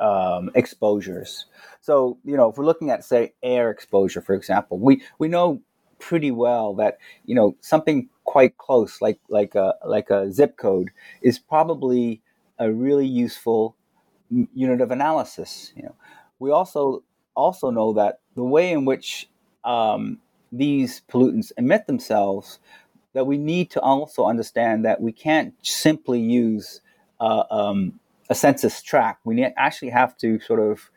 um, 0.00 0.50
exposures. 0.54 1.46
So, 1.80 2.18
you 2.24 2.36
know, 2.36 2.50
if 2.50 2.56
we're 2.56 2.64
looking 2.64 2.90
at, 2.90 3.04
say, 3.04 3.32
air 3.42 3.70
exposure, 3.70 4.20
for 4.20 4.34
example, 4.34 4.78
we, 4.78 5.02
we 5.18 5.28
know 5.28 5.60
pretty 5.98 6.30
well 6.30 6.74
that 6.74 6.98
you 7.24 7.34
know 7.34 7.56
something 7.60 8.08
quite 8.24 8.58
close, 8.58 9.00
like 9.00 9.18
like 9.28 9.54
a 9.54 9.74
like 9.86 10.10
a 10.10 10.30
zip 10.30 10.56
code, 10.56 10.90
is 11.22 11.38
probably 11.38 12.20
a 12.58 12.70
really 12.70 13.06
useful 13.06 13.74
unit 14.54 14.80
of 14.80 14.90
analysis. 14.90 15.72
You 15.76 15.84
know, 15.84 15.94
we 16.38 16.50
also 16.50 17.02
also 17.34 17.70
know 17.70 17.92
that 17.94 18.20
the 18.34 18.44
way 18.44 18.70
in 18.72 18.84
which 18.84 19.28
um, 19.64 20.18
these 20.52 21.02
pollutants 21.10 21.52
emit 21.56 21.86
themselves, 21.86 22.58
that 23.14 23.26
we 23.26 23.38
need 23.38 23.70
to 23.70 23.80
also 23.80 24.26
understand 24.26 24.84
that 24.84 25.00
we 25.00 25.12
can't 25.12 25.54
simply 25.62 26.20
use 26.20 26.80
uh, 27.20 27.44
um, 27.50 27.98
a 28.34 28.36
census 28.36 28.82
tract. 28.82 29.24
We 29.24 29.44
actually 29.44 29.90
have 29.90 30.16
to 30.18 30.40
sort 30.40 30.60
of 30.60 30.90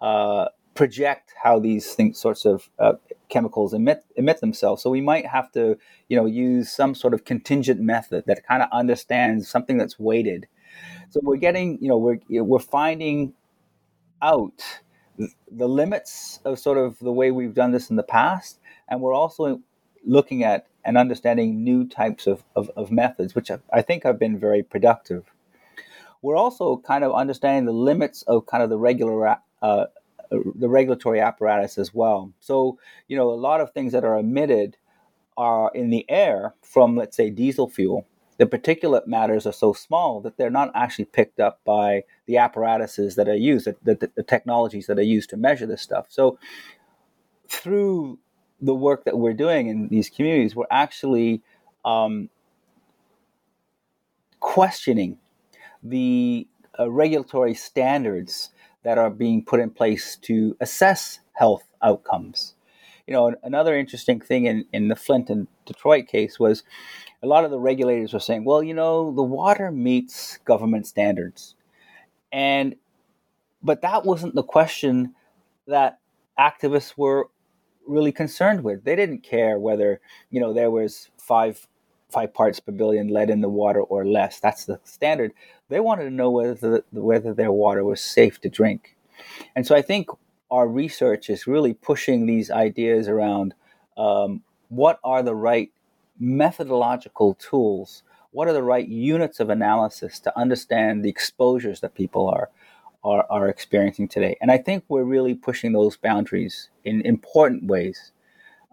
uh, 0.00 0.46
project 0.74 1.32
how 1.42 1.58
these 1.58 1.92
things, 1.96 2.20
sorts 2.20 2.44
of 2.44 2.70
uh, 2.78 2.94
chemicals 3.28 3.74
emit 3.74 4.04
emit 4.16 4.38
themselves. 4.40 4.82
So 4.82 4.90
we 4.90 5.00
might 5.00 5.26
have 5.26 5.50
to, 5.52 5.76
you 6.08 6.16
know, 6.16 6.26
use 6.26 6.70
some 6.70 6.94
sort 6.94 7.12
of 7.14 7.24
contingent 7.24 7.80
method 7.80 8.24
that 8.26 8.46
kind 8.46 8.62
of 8.62 8.68
understands 8.72 9.48
something 9.48 9.76
that's 9.76 9.98
weighted. 9.98 10.46
So 11.10 11.20
we're 11.22 11.44
getting, 11.48 11.78
you 11.80 11.88
know, 11.88 11.98
we're 11.98 12.20
we're 12.28 12.58
finding 12.80 13.34
out 14.22 14.58
the 15.50 15.68
limits 15.68 16.40
of 16.44 16.58
sort 16.58 16.78
of 16.78 16.98
the 16.98 17.12
way 17.12 17.30
we've 17.30 17.54
done 17.54 17.72
this 17.72 17.90
in 17.90 17.96
the 17.96 18.08
past, 18.20 18.60
and 18.88 19.00
we're 19.00 19.14
also 19.14 19.60
looking 20.06 20.44
at 20.44 20.66
and 20.84 20.98
understanding 20.98 21.64
new 21.64 21.88
types 21.88 22.26
of, 22.26 22.44
of, 22.54 22.70
of 22.76 22.90
methods, 22.90 23.34
which 23.34 23.50
I 23.72 23.80
think 23.82 24.04
have 24.04 24.18
been 24.18 24.38
very 24.38 24.62
productive. 24.62 25.33
We're 26.24 26.38
also 26.38 26.78
kind 26.78 27.04
of 27.04 27.12
understanding 27.12 27.66
the 27.66 27.72
limits 27.72 28.22
of 28.22 28.46
kind 28.46 28.62
of 28.62 28.70
the 28.70 28.78
regular 28.78 29.36
uh, 29.60 29.84
the 30.30 30.70
regulatory 30.70 31.20
apparatus 31.20 31.76
as 31.76 31.92
well. 31.92 32.32
So, 32.40 32.78
you 33.08 33.16
know, 33.16 33.30
a 33.30 33.34
lot 33.34 33.60
of 33.60 33.72
things 33.72 33.92
that 33.92 34.04
are 34.04 34.18
emitted 34.18 34.78
are 35.36 35.70
in 35.74 35.90
the 35.90 36.06
air 36.08 36.54
from, 36.62 36.96
let's 36.96 37.14
say, 37.14 37.28
diesel 37.28 37.68
fuel. 37.68 38.06
The 38.38 38.46
particulate 38.46 39.06
matters 39.06 39.46
are 39.46 39.52
so 39.52 39.74
small 39.74 40.22
that 40.22 40.38
they're 40.38 40.48
not 40.48 40.72
actually 40.74 41.04
picked 41.04 41.40
up 41.40 41.60
by 41.62 42.04
the 42.24 42.38
apparatuses 42.38 43.16
that 43.16 43.28
are 43.28 43.36
used, 43.36 43.66
the, 43.66 43.94
the, 43.94 44.10
the 44.14 44.22
technologies 44.22 44.86
that 44.86 44.98
are 44.98 45.02
used 45.02 45.28
to 45.28 45.36
measure 45.36 45.66
this 45.66 45.82
stuff. 45.82 46.06
So, 46.08 46.38
through 47.48 48.18
the 48.62 48.74
work 48.74 49.04
that 49.04 49.18
we're 49.18 49.34
doing 49.34 49.68
in 49.68 49.88
these 49.88 50.08
communities, 50.08 50.56
we're 50.56 50.64
actually 50.70 51.42
um, 51.84 52.30
questioning 54.40 55.18
the 55.84 56.48
uh, 56.80 56.90
regulatory 56.90 57.54
standards 57.54 58.50
that 58.84 58.98
are 58.98 59.10
being 59.10 59.44
put 59.44 59.60
in 59.60 59.70
place 59.70 60.16
to 60.18 60.56
assess 60.60 61.20
health 61.34 61.64
outcomes. 61.82 62.54
you 63.08 63.14
know, 63.14 63.34
another 63.44 63.76
interesting 63.78 64.20
thing 64.20 64.46
in, 64.46 64.66
in 64.72 64.88
the 64.88 64.96
Flint 64.96 65.30
and 65.30 65.48
Detroit 65.66 66.08
case 66.08 66.40
was 66.40 66.64
a 67.22 67.26
lot 67.26 67.44
of 67.44 67.52
the 67.52 67.60
regulators 67.60 68.14
were 68.14 68.20
saying, 68.20 68.44
well, 68.44 68.62
you 68.62 68.74
know, 68.74 69.12
the 69.14 69.22
water 69.22 69.70
meets 69.72 70.38
government 70.46 70.86
standards. 70.86 71.56
And, 72.32 72.76
but 73.62 73.82
that 73.82 74.04
wasn't 74.04 74.34
the 74.34 74.44
question 74.44 75.14
that 75.68 76.00
activists 76.38 76.94
were 76.96 77.28
really 77.86 78.12
concerned 78.12 78.64
with. 78.64 78.84
They 78.84 78.96
didn't 78.96 79.22
care 79.22 79.58
whether, 79.58 80.00
you 80.30 80.40
know, 80.40 80.52
there 80.54 80.70
was 80.70 81.10
five 81.18 81.66
five 82.10 82.34
parts 82.34 82.60
per 82.60 82.72
billion 82.72 83.08
lead 83.08 83.30
in 83.30 83.40
the 83.40 83.48
water 83.48 83.80
or 83.82 84.06
less. 84.06 84.40
That's 84.40 84.66
the 84.66 84.80
standard. 84.84 85.32
They 85.68 85.80
wanted 85.80 86.04
to 86.04 86.10
know 86.10 86.30
whether 86.30 86.54
the, 86.54 86.84
whether 86.92 87.34
their 87.34 87.52
water 87.52 87.84
was 87.84 88.00
safe 88.00 88.40
to 88.42 88.48
drink. 88.48 88.96
And 89.56 89.66
so 89.66 89.74
I 89.74 89.82
think 89.82 90.08
our 90.50 90.68
research 90.68 91.30
is 91.30 91.46
really 91.46 91.74
pushing 91.74 92.26
these 92.26 92.50
ideas 92.50 93.08
around 93.08 93.54
um, 93.96 94.42
what 94.68 94.98
are 95.02 95.22
the 95.22 95.34
right 95.34 95.70
methodological 96.18 97.34
tools, 97.34 98.02
what 98.32 98.48
are 98.48 98.52
the 98.52 98.62
right 98.62 98.86
units 98.86 99.40
of 99.40 99.50
analysis 99.50 100.20
to 100.20 100.38
understand 100.38 101.04
the 101.04 101.08
exposures 101.08 101.80
that 101.80 101.94
people 101.94 102.28
are, 102.28 102.50
are, 103.02 103.26
are 103.30 103.48
experiencing 103.48 104.08
today. 104.08 104.36
And 104.40 104.50
I 104.50 104.58
think 104.58 104.84
we're 104.88 105.04
really 105.04 105.34
pushing 105.34 105.72
those 105.72 105.96
boundaries 105.96 106.68
in 106.84 107.00
important 107.02 107.64
ways. 107.64 108.12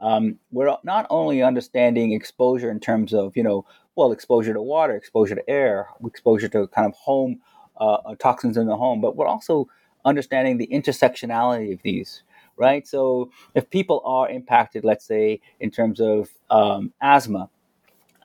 Um, 0.02 0.40
we're 0.52 0.76
not 0.84 1.06
only 1.10 1.44
understanding 1.44 2.12
exposure 2.12 2.72
in 2.72 2.80
terms 2.80 3.14
of, 3.14 3.38
you 3.38 3.44
know, 3.44 3.66
well, 3.96 4.12
exposure 4.12 4.54
to 4.54 4.62
water, 4.62 4.96
exposure 4.96 5.36
to 5.36 5.50
air, 5.50 5.88
exposure 6.06 6.48
to 6.50 6.68
kind 6.68 6.88
of 6.88 6.94
home 6.96 7.40
uh, 7.78 8.16
toxins 8.20 8.58
in 8.58 8.68
the 8.68 8.76
home, 8.76 9.02
but 9.02 9.16
we're 9.16 9.28
also 9.28 9.68
understanding 10.06 10.58
the 10.58 10.68
intersectionality 10.68 11.74
of 11.74 11.82
these, 11.84 12.24
right? 12.58 12.88
So 12.88 13.32
if 13.54 13.70
people 13.70 14.02
are 14.06 14.30
impacted, 14.30 14.84
let's 14.84 15.06
say 15.06 15.42
in 15.60 15.72
terms 15.72 16.00
of 16.00 16.30
um, 16.50 16.94
asthma, 17.02 17.50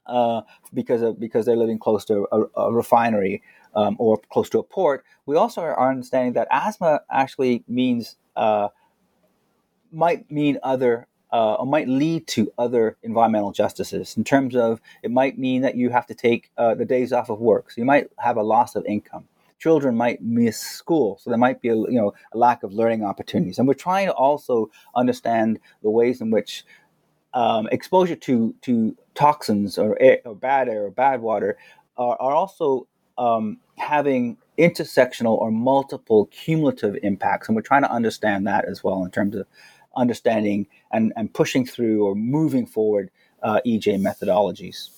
uh, 0.06 0.42
because 0.72 1.02
of 1.02 1.18
because 1.18 1.46
they're 1.46 1.56
living 1.56 1.78
close 1.78 2.04
to 2.04 2.28
a, 2.30 2.42
a 2.60 2.72
refinery 2.72 3.42
um, 3.74 3.96
or 3.98 4.16
close 4.30 4.48
to 4.50 4.58
a 4.58 4.62
port, 4.62 5.04
we 5.26 5.36
also 5.36 5.60
are 5.60 5.90
understanding 5.90 6.32
that 6.34 6.46
asthma 6.50 7.00
actually 7.10 7.64
means 7.66 8.16
uh, 8.36 8.68
might 9.90 10.30
mean 10.30 10.58
other 10.62 11.08
uh, 11.36 11.54
or 11.56 11.66
might 11.66 11.86
lead 11.86 12.26
to 12.26 12.50
other 12.56 12.96
environmental 13.02 13.52
justices 13.52 14.16
in 14.16 14.24
terms 14.24 14.56
of 14.56 14.80
it 15.02 15.10
might 15.10 15.38
mean 15.38 15.60
that 15.60 15.76
you 15.76 15.90
have 15.90 16.06
to 16.06 16.14
take 16.14 16.50
uh, 16.56 16.74
the 16.74 16.86
days 16.86 17.12
off 17.12 17.28
of 17.28 17.38
work, 17.40 17.70
so 17.70 17.78
you 17.78 17.84
might 17.84 18.06
have 18.18 18.38
a 18.38 18.42
loss 18.42 18.74
of 18.74 18.86
income. 18.86 19.24
Children 19.58 19.96
might 19.96 20.22
miss 20.22 20.58
school, 20.58 21.18
so 21.20 21.28
there 21.28 21.38
might 21.38 21.60
be 21.60 21.68
a, 21.68 21.76
you 21.76 22.00
know 22.00 22.14
a 22.32 22.38
lack 22.38 22.62
of 22.62 22.72
learning 22.72 23.04
opportunities. 23.04 23.58
And 23.58 23.68
we're 23.68 23.74
trying 23.74 24.06
to 24.06 24.14
also 24.14 24.70
understand 24.94 25.60
the 25.82 25.90
ways 25.90 26.22
in 26.22 26.30
which 26.30 26.64
um, 27.34 27.68
exposure 27.70 28.16
to 28.16 28.54
to 28.62 28.96
toxins 29.14 29.76
or, 29.76 30.00
air, 30.00 30.20
or 30.24 30.34
bad 30.34 30.70
air 30.70 30.84
or 30.84 30.90
bad 30.90 31.20
water 31.20 31.58
are, 31.98 32.16
are 32.18 32.32
also 32.32 32.88
um, 33.18 33.58
having 33.76 34.38
intersectional 34.56 35.36
or 35.42 35.50
multiple 35.50 36.26
cumulative 36.26 36.96
impacts, 37.02 37.46
and 37.46 37.56
we're 37.56 37.70
trying 37.70 37.82
to 37.82 37.92
understand 37.92 38.46
that 38.46 38.64
as 38.64 38.82
well 38.82 39.04
in 39.04 39.10
terms 39.10 39.36
of 39.36 39.46
understanding 39.96 40.66
and, 40.92 41.12
and 41.16 41.32
pushing 41.32 41.66
through 41.66 42.06
or 42.06 42.14
moving 42.14 42.66
forward 42.66 43.10
uh, 43.42 43.60
EJ 43.66 44.00
methodologies. 44.00 44.90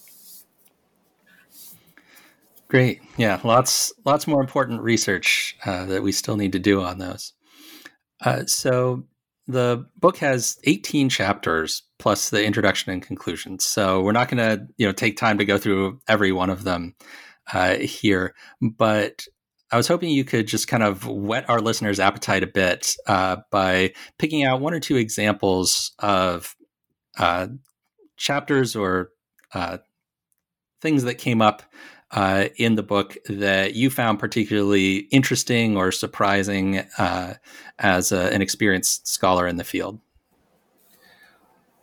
Great. 2.69 3.01
Yeah, 3.17 3.41
lots 3.45 3.93
lots 4.05 4.27
more 4.27 4.43
important 4.43 4.83
research 4.83 5.57
uh, 5.65 5.87
that 5.87 6.03
we 6.03 6.13
still 6.13 6.37
need 6.37 6.53
to 6.53 6.59
do 6.59 6.83
on 6.83 6.99
those. 6.99 7.33
Uh, 8.21 8.45
so 8.45 9.05
the 9.47 9.87
book 9.97 10.19
has 10.19 10.59
18 10.65 11.09
chapters 11.09 11.83
plus 11.99 12.29
the 12.29 12.45
introduction 12.45 12.93
and 12.93 13.03
conclusions. 13.03 13.65
So 13.65 14.03
we're 14.03 14.13
not 14.13 14.29
going 14.29 14.39
to 14.39 14.67
you 14.77 14.87
know 14.87 14.93
take 14.93 15.17
time 15.17 15.39
to 15.39 15.47
go 15.47 15.57
through 15.57 16.01
every 16.09 16.31
one 16.31 16.51
of 16.51 16.65
them 16.65 16.95
uh, 17.55 17.77
here, 17.77 18.35
but 18.61 19.27
I 19.71 19.77
was 19.77 19.89
hoping 19.89 20.11
you 20.11 20.25
could 20.25 20.47
just 20.47 20.67
kind 20.67 20.83
of 20.83 21.07
whet 21.07 21.49
our 21.51 21.61
listeners' 21.61 22.01
appetite 22.01 22.43
a 22.43 22.47
bit 22.47 22.97
uh, 23.07 23.39
by 23.51 23.93
picking 24.19 24.45
out 24.45 24.61
one 24.61 24.73
or 24.73 24.81
two 24.81 24.97
examples 24.97 25.93
of 25.99 26.57
uh, 27.19 27.49
chapters 28.17 28.75
or 28.75 29.11
uh, 29.53 29.79
things 30.81 31.05
that 31.05 31.17
came 31.17 31.43
up 31.43 31.63
uh, 32.11 32.49
in 32.57 32.75
the 32.75 32.83
book 32.83 33.17
that 33.29 33.75
you 33.75 33.91
found 33.91 34.19
particularly 34.19 34.97
interesting 35.11 35.77
or 35.77 35.93
surprising 35.93 36.79
uh, 36.97 37.35
as 37.79 38.13
a, 38.13 38.33
an 38.33 38.41
experienced 38.41 39.07
scholar 39.07 39.47
in 39.47 39.57
the 39.57 39.65
field? 39.65 40.01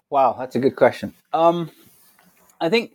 Wow, 0.10 0.36
that's 0.38 0.56
a 0.56 0.60
good 0.60 0.76
question. 0.76 1.14
Um, 1.34 1.70
I 2.60 2.70
think, 2.70 2.95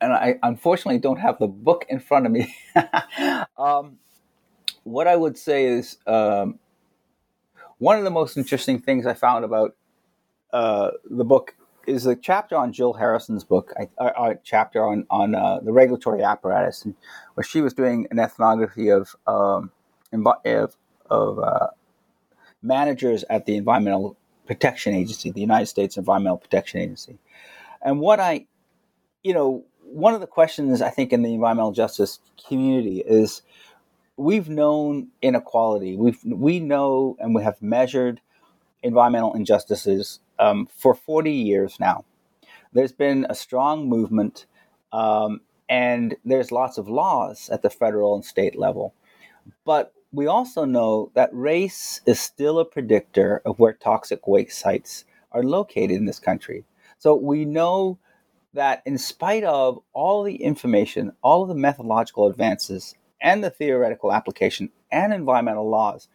and 0.00 0.12
I 0.12 0.38
unfortunately 0.42 0.98
don't 0.98 1.18
have 1.18 1.38
the 1.38 1.46
book 1.46 1.86
in 1.88 2.00
front 2.00 2.26
of 2.26 2.32
me. 2.32 2.54
um, 3.58 3.98
what 4.84 5.06
I 5.06 5.16
would 5.16 5.36
say 5.36 5.66
is 5.66 5.98
um, 6.06 6.58
one 7.78 7.98
of 7.98 8.04
the 8.04 8.10
most 8.10 8.36
interesting 8.36 8.80
things 8.80 9.06
I 9.06 9.14
found 9.14 9.44
about 9.44 9.76
uh, 10.52 10.90
the 11.08 11.24
book 11.24 11.54
is 11.86 12.04
the 12.04 12.16
chapter 12.16 12.56
on 12.56 12.72
Jill 12.72 12.94
Harrison's 12.94 13.44
book, 13.44 13.72
a, 13.98 14.04
a 14.04 14.34
chapter 14.42 14.84
on 14.84 15.06
on 15.10 15.34
uh, 15.34 15.60
the 15.60 15.72
regulatory 15.72 16.22
apparatus, 16.22 16.86
where 17.34 17.44
she 17.44 17.60
was 17.60 17.72
doing 17.72 18.06
an 18.10 18.18
ethnography 18.18 18.88
of 18.90 19.14
um, 19.26 19.70
of, 20.44 20.76
of 21.08 21.38
uh, 21.38 21.68
managers 22.62 23.24
at 23.30 23.46
the 23.46 23.56
Environmental 23.56 24.16
Protection 24.46 24.94
Agency, 24.94 25.30
the 25.30 25.40
United 25.40 25.66
States 25.66 25.96
Environmental 25.96 26.38
Protection 26.38 26.80
Agency, 26.80 27.18
and 27.82 28.00
what 28.00 28.20
I, 28.20 28.46
you 29.22 29.32
know, 29.32 29.64
one 29.92 30.14
of 30.14 30.20
the 30.20 30.26
questions 30.26 30.80
I 30.82 30.90
think 30.90 31.12
in 31.12 31.22
the 31.22 31.34
environmental 31.34 31.72
justice 31.72 32.20
community 32.48 33.00
is 33.00 33.42
we've 34.16 34.48
known 34.48 35.08
inequality. 35.22 35.96
We 35.96 36.16
we 36.24 36.60
know 36.60 37.16
and 37.20 37.34
we 37.34 37.42
have 37.42 37.60
measured 37.60 38.20
environmental 38.82 39.34
injustices 39.34 40.20
um, 40.38 40.68
for 40.74 40.94
40 40.94 41.30
years 41.32 41.78
now. 41.80 42.04
There's 42.72 42.92
been 42.92 43.26
a 43.28 43.34
strong 43.34 43.88
movement, 43.88 44.46
um, 44.92 45.40
and 45.68 46.16
there's 46.24 46.52
lots 46.52 46.78
of 46.78 46.88
laws 46.88 47.48
at 47.50 47.62
the 47.62 47.70
federal 47.70 48.14
and 48.14 48.24
state 48.24 48.56
level. 48.58 48.94
But 49.64 49.92
we 50.12 50.26
also 50.26 50.64
know 50.64 51.10
that 51.14 51.30
race 51.32 52.00
is 52.06 52.20
still 52.20 52.58
a 52.58 52.64
predictor 52.64 53.42
of 53.44 53.58
where 53.58 53.72
toxic 53.72 54.26
waste 54.26 54.58
sites 54.58 55.04
are 55.32 55.42
located 55.42 55.92
in 55.92 56.06
this 56.06 56.18
country. 56.18 56.64
So 56.98 57.14
we 57.14 57.44
know 57.44 57.98
that 58.54 58.82
in 58.84 58.98
spite 58.98 59.44
of 59.44 59.80
all 59.92 60.22
the 60.22 60.36
information, 60.36 61.12
all 61.22 61.42
of 61.42 61.48
the 61.48 61.54
methodological 61.54 62.26
advances, 62.26 62.94
and 63.20 63.44
the 63.44 63.50
theoretical 63.50 64.12
application 64.12 64.70
and 64.90 65.12
environmental 65.12 65.68
laws, 65.68 66.08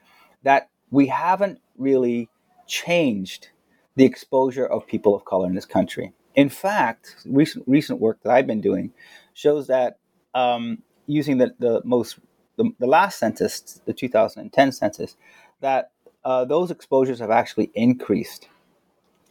that 0.43 0.69
we 0.91 1.07
haven't 1.07 1.59
really 1.77 2.29
changed 2.67 3.49
the 3.95 4.05
exposure 4.05 4.65
of 4.65 4.87
people 4.87 5.15
of 5.15 5.25
color 5.25 5.47
in 5.47 5.55
this 5.55 5.65
country. 5.65 6.13
In 6.35 6.49
fact, 6.49 7.15
recent 7.25 7.63
recent 7.67 8.01
work 8.01 8.19
that 8.23 8.31
I've 8.31 8.47
been 8.47 8.61
doing 8.61 8.91
shows 9.33 9.67
that 9.67 9.99
um, 10.33 10.79
using 11.07 11.37
the, 11.37 11.55
the 11.59 11.81
most 11.85 12.19
the, 12.57 12.71
the, 12.79 12.87
last 12.87 13.19
census, 13.19 13.81
the 13.85 13.93
2010 13.93 14.71
census, 14.71 15.15
that 15.61 15.91
uh, 16.23 16.45
those 16.45 16.71
exposures 16.71 17.19
have 17.19 17.31
actually 17.31 17.71
increased. 17.73 18.49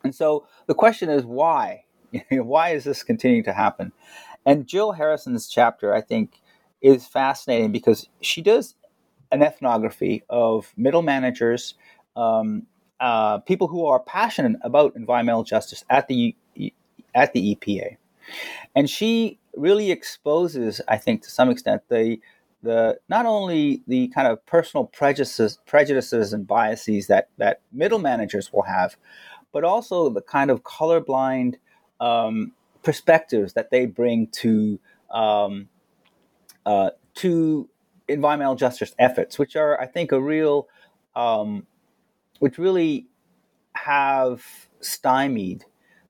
And 0.02 0.14
so 0.14 0.46
the 0.66 0.74
question 0.74 1.08
is 1.10 1.24
why? 1.24 1.84
why 2.31 2.70
is 2.70 2.85
this 2.85 3.03
continuing 3.03 3.44
to 3.44 3.53
happen? 3.53 3.92
And 4.46 4.66
Jill 4.66 4.92
Harrison's 4.92 5.48
chapter, 5.48 5.94
I 5.94 6.00
think, 6.00 6.40
is 6.83 7.07
fascinating 7.07 7.72
because 7.72 8.09
she 8.20 8.42
does 8.42 8.74
an 9.33 9.42
ethnography 9.42 10.22
of 10.29 10.72
middle 10.77 11.03
managers, 11.03 11.74
um, 12.16 12.64
uh, 13.00 13.38
people 13.38 13.68
who 13.68 13.87
are 13.87 14.00
passionate 14.00 14.59
about 14.62 14.94
environmental 14.96 15.44
justice 15.44 15.85
at 15.90 16.09
the 16.09 16.37
at 17.14 17.33
the 17.33 17.57
EPA, 17.57 17.96
and 18.74 18.88
she 18.90 19.38
really 19.57 19.90
exposes, 19.90 20.81
I 20.88 20.96
think, 20.98 21.22
to 21.22 21.31
some 21.31 21.50
extent, 21.50 21.83
the 21.88 22.18
the 22.62 22.98
not 23.09 23.27
only 23.27 23.83
the 23.87 24.09
kind 24.09 24.27
of 24.27 24.44
personal 24.46 24.87
prejudices 24.87 25.59
prejudices 25.66 26.33
and 26.33 26.46
biases 26.46 27.07
that 27.09 27.29
that 27.38 27.61
middle 27.72 27.98
managers 27.98 28.53
will 28.53 28.62
have, 28.62 28.96
but 29.53 29.64
also 29.64 30.09
the 30.09 30.22
kind 30.22 30.50
of 30.50 30.62
colorblind 30.62 31.57
um, 32.00 32.52
perspectives 32.83 33.54
that 33.54 33.70
they 33.70 33.87
bring 33.87 34.28
to 34.28 34.78
um, 35.11 35.68
uh, 36.66 36.90
to 37.14 37.68
environmental 38.09 38.55
justice 38.55 38.95
efforts, 38.99 39.38
which 39.38 39.57
are, 39.57 39.80
I 39.80 39.86
think, 39.86 40.12
a 40.12 40.20
real 40.20 40.68
um, 41.14 41.66
which 42.38 42.59
really 42.59 43.07
have 43.74 44.45
stymied 44.80 45.64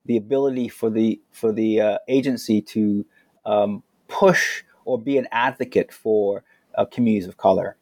the 0.05 0.17
ability 0.17 0.69
for 0.69 0.89
the 0.89 1.21
for 1.31 1.51
the 1.51 1.81
uh, 1.81 1.97
agency 2.07 2.61
to 2.61 3.05
um, 3.45 3.83
push 4.07 4.63
or 4.85 4.99
be 4.99 5.17
an 5.17 5.27
advocate 5.31 5.91
for 5.91 6.43
uh, 6.75 6.85
communities 6.85 7.27
of 7.27 7.37
color. 7.37 7.77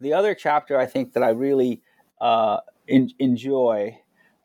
The 0.00 0.12
other 0.12 0.34
chapter 0.34 0.78
I 0.78 0.86
think 0.86 1.14
that 1.14 1.22
I 1.22 1.30
really 1.30 1.82
uh, 2.20 2.58
in, 2.86 3.10
enjoy 3.18 3.98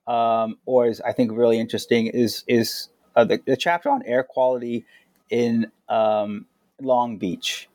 um, 0.08 0.58
or 0.66 0.88
is 0.88 1.02
I 1.02 1.12
think 1.14 1.32
really 1.32 1.60
interesting 1.60 2.08
is 2.08 2.44
is 2.48 2.90
uh, 3.16 3.24
the, 3.24 3.42
the, 3.46 3.58
chapter 3.58 3.90
on 3.90 4.04
air 4.04 4.24
quality 4.24 4.86
in 5.30 5.72
um, 5.90 6.46
Long 6.82 7.18
Beach. 7.18 7.70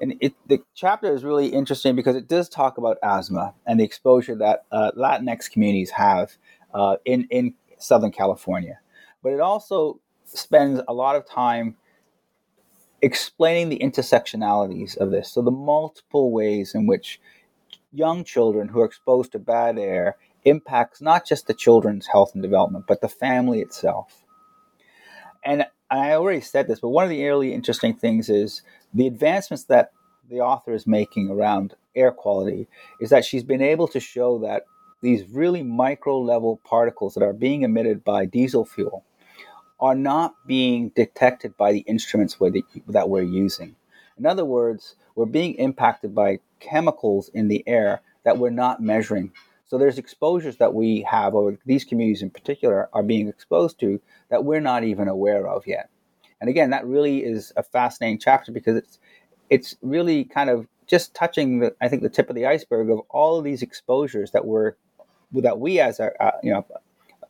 And 0.00 0.14
it, 0.20 0.34
the 0.46 0.62
chapter 0.74 1.12
is 1.12 1.24
really 1.24 1.48
interesting 1.48 1.96
because 1.96 2.16
it 2.16 2.28
does 2.28 2.48
talk 2.48 2.78
about 2.78 2.98
asthma 3.02 3.54
and 3.66 3.80
the 3.80 3.84
exposure 3.84 4.36
that 4.36 4.64
uh, 4.70 4.92
Latinx 4.96 5.50
communities 5.50 5.90
have 5.90 6.36
uh, 6.74 6.96
in 7.04 7.26
in 7.30 7.54
Southern 7.78 8.12
California. 8.12 8.78
But 9.22 9.32
it 9.32 9.40
also 9.40 10.00
spends 10.24 10.80
a 10.86 10.92
lot 10.92 11.16
of 11.16 11.26
time 11.26 11.76
explaining 13.02 13.68
the 13.68 13.78
intersectionalities 13.78 14.96
of 14.96 15.10
this. 15.10 15.30
So 15.30 15.42
the 15.42 15.50
multiple 15.50 16.30
ways 16.30 16.74
in 16.74 16.86
which 16.86 17.20
young 17.92 18.24
children 18.24 18.68
who 18.68 18.80
are 18.80 18.84
exposed 18.84 19.32
to 19.32 19.38
bad 19.38 19.78
air 19.78 20.16
impacts 20.46 21.02
not 21.02 21.26
just 21.26 21.46
the 21.46 21.54
children's 21.54 22.06
health 22.06 22.30
and 22.32 22.42
development, 22.42 22.86
but 22.88 23.02
the 23.02 23.08
family 23.08 23.60
itself. 23.60 24.24
And 25.44 25.66
I 25.90 26.12
already 26.12 26.40
said 26.40 26.66
this, 26.66 26.80
but 26.80 26.88
one 26.88 27.04
of 27.04 27.10
the 27.10 27.22
really 27.22 27.52
interesting 27.52 27.94
things 27.94 28.30
is 28.30 28.62
the 28.94 29.06
advancements 29.06 29.64
that 29.64 29.92
the 30.28 30.40
author 30.40 30.72
is 30.72 30.86
making 30.86 31.30
around 31.30 31.74
air 31.94 32.10
quality 32.10 32.66
is 33.00 33.10
that 33.10 33.24
she's 33.24 33.44
been 33.44 33.62
able 33.62 33.88
to 33.88 34.00
show 34.00 34.38
that 34.40 34.64
these 35.02 35.28
really 35.28 35.62
micro 35.62 36.18
level 36.18 36.60
particles 36.64 37.14
that 37.14 37.22
are 37.22 37.32
being 37.32 37.62
emitted 37.62 38.02
by 38.02 38.24
diesel 38.24 38.64
fuel 38.64 39.04
are 39.78 39.94
not 39.94 40.34
being 40.46 40.88
detected 40.90 41.56
by 41.56 41.72
the 41.72 41.80
instruments 41.80 42.36
that 42.88 43.08
we're 43.08 43.22
using. 43.22 43.76
In 44.18 44.26
other 44.26 44.44
words, 44.44 44.96
we're 45.14 45.26
being 45.26 45.54
impacted 45.54 46.14
by 46.14 46.38
chemicals 46.60 47.28
in 47.34 47.48
the 47.48 47.62
air 47.66 48.00
that 48.24 48.38
we're 48.38 48.50
not 48.50 48.80
measuring. 48.80 49.32
So 49.66 49.78
there's 49.78 49.98
exposures 49.98 50.56
that 50.58 50.74
we 50.74 51.02
have, 51.02 51.34
or 51.34 51.58
these 51.66 51.84
communities 51.84 52.22
in 52.22 52.30
particular 52.30 52.88
are 52.92 53.02
being 53.02 53.28
exposed 53.28 53.80
to 53.80 54.00
that 54.30 54.44
we're 54.44 54.60
not 54.60 54.84
even 54.84 55.08
aware 55.08 55.48
of 55.48 55.66
yet. 55.66 55.90
And 56.40 56.48
again, 56.48 56.70
that 56.70 56.86
really 56.86 57.24
is 57.24 57.52
a 57.56 57.62
fascinating 57.62 58.18
chapter 58.18 58.52
because 58.52 58.76
it's 58.76 58.98
it's 59.48 59.76
really 59.82 60.24
kind 60.24 60.50
of 60.50 60.66
just 60.86 61.14
touching 61.14 61.60
the 61.60 61.74
I 61.80 61.88
think 61.88 62.02
the 62.02 62.08
tip 62.08 62.28
of 62.28 62.36
the 62.36 62.46
iceberg 62.46 62.90
of 62.90 63.00
all 63.10 63.38
of 63.38 63.44
these 63.44 63.62
exposures 63.62 64.30
that 64.32 64.44
we're 64.44 64.74
that 65.32 65.58
we 65.58 65.80
as 65.80 65.98
a 65.98 66.10
uh, 66.22 66.32
you 66.42 66.52
know 66.52 66.64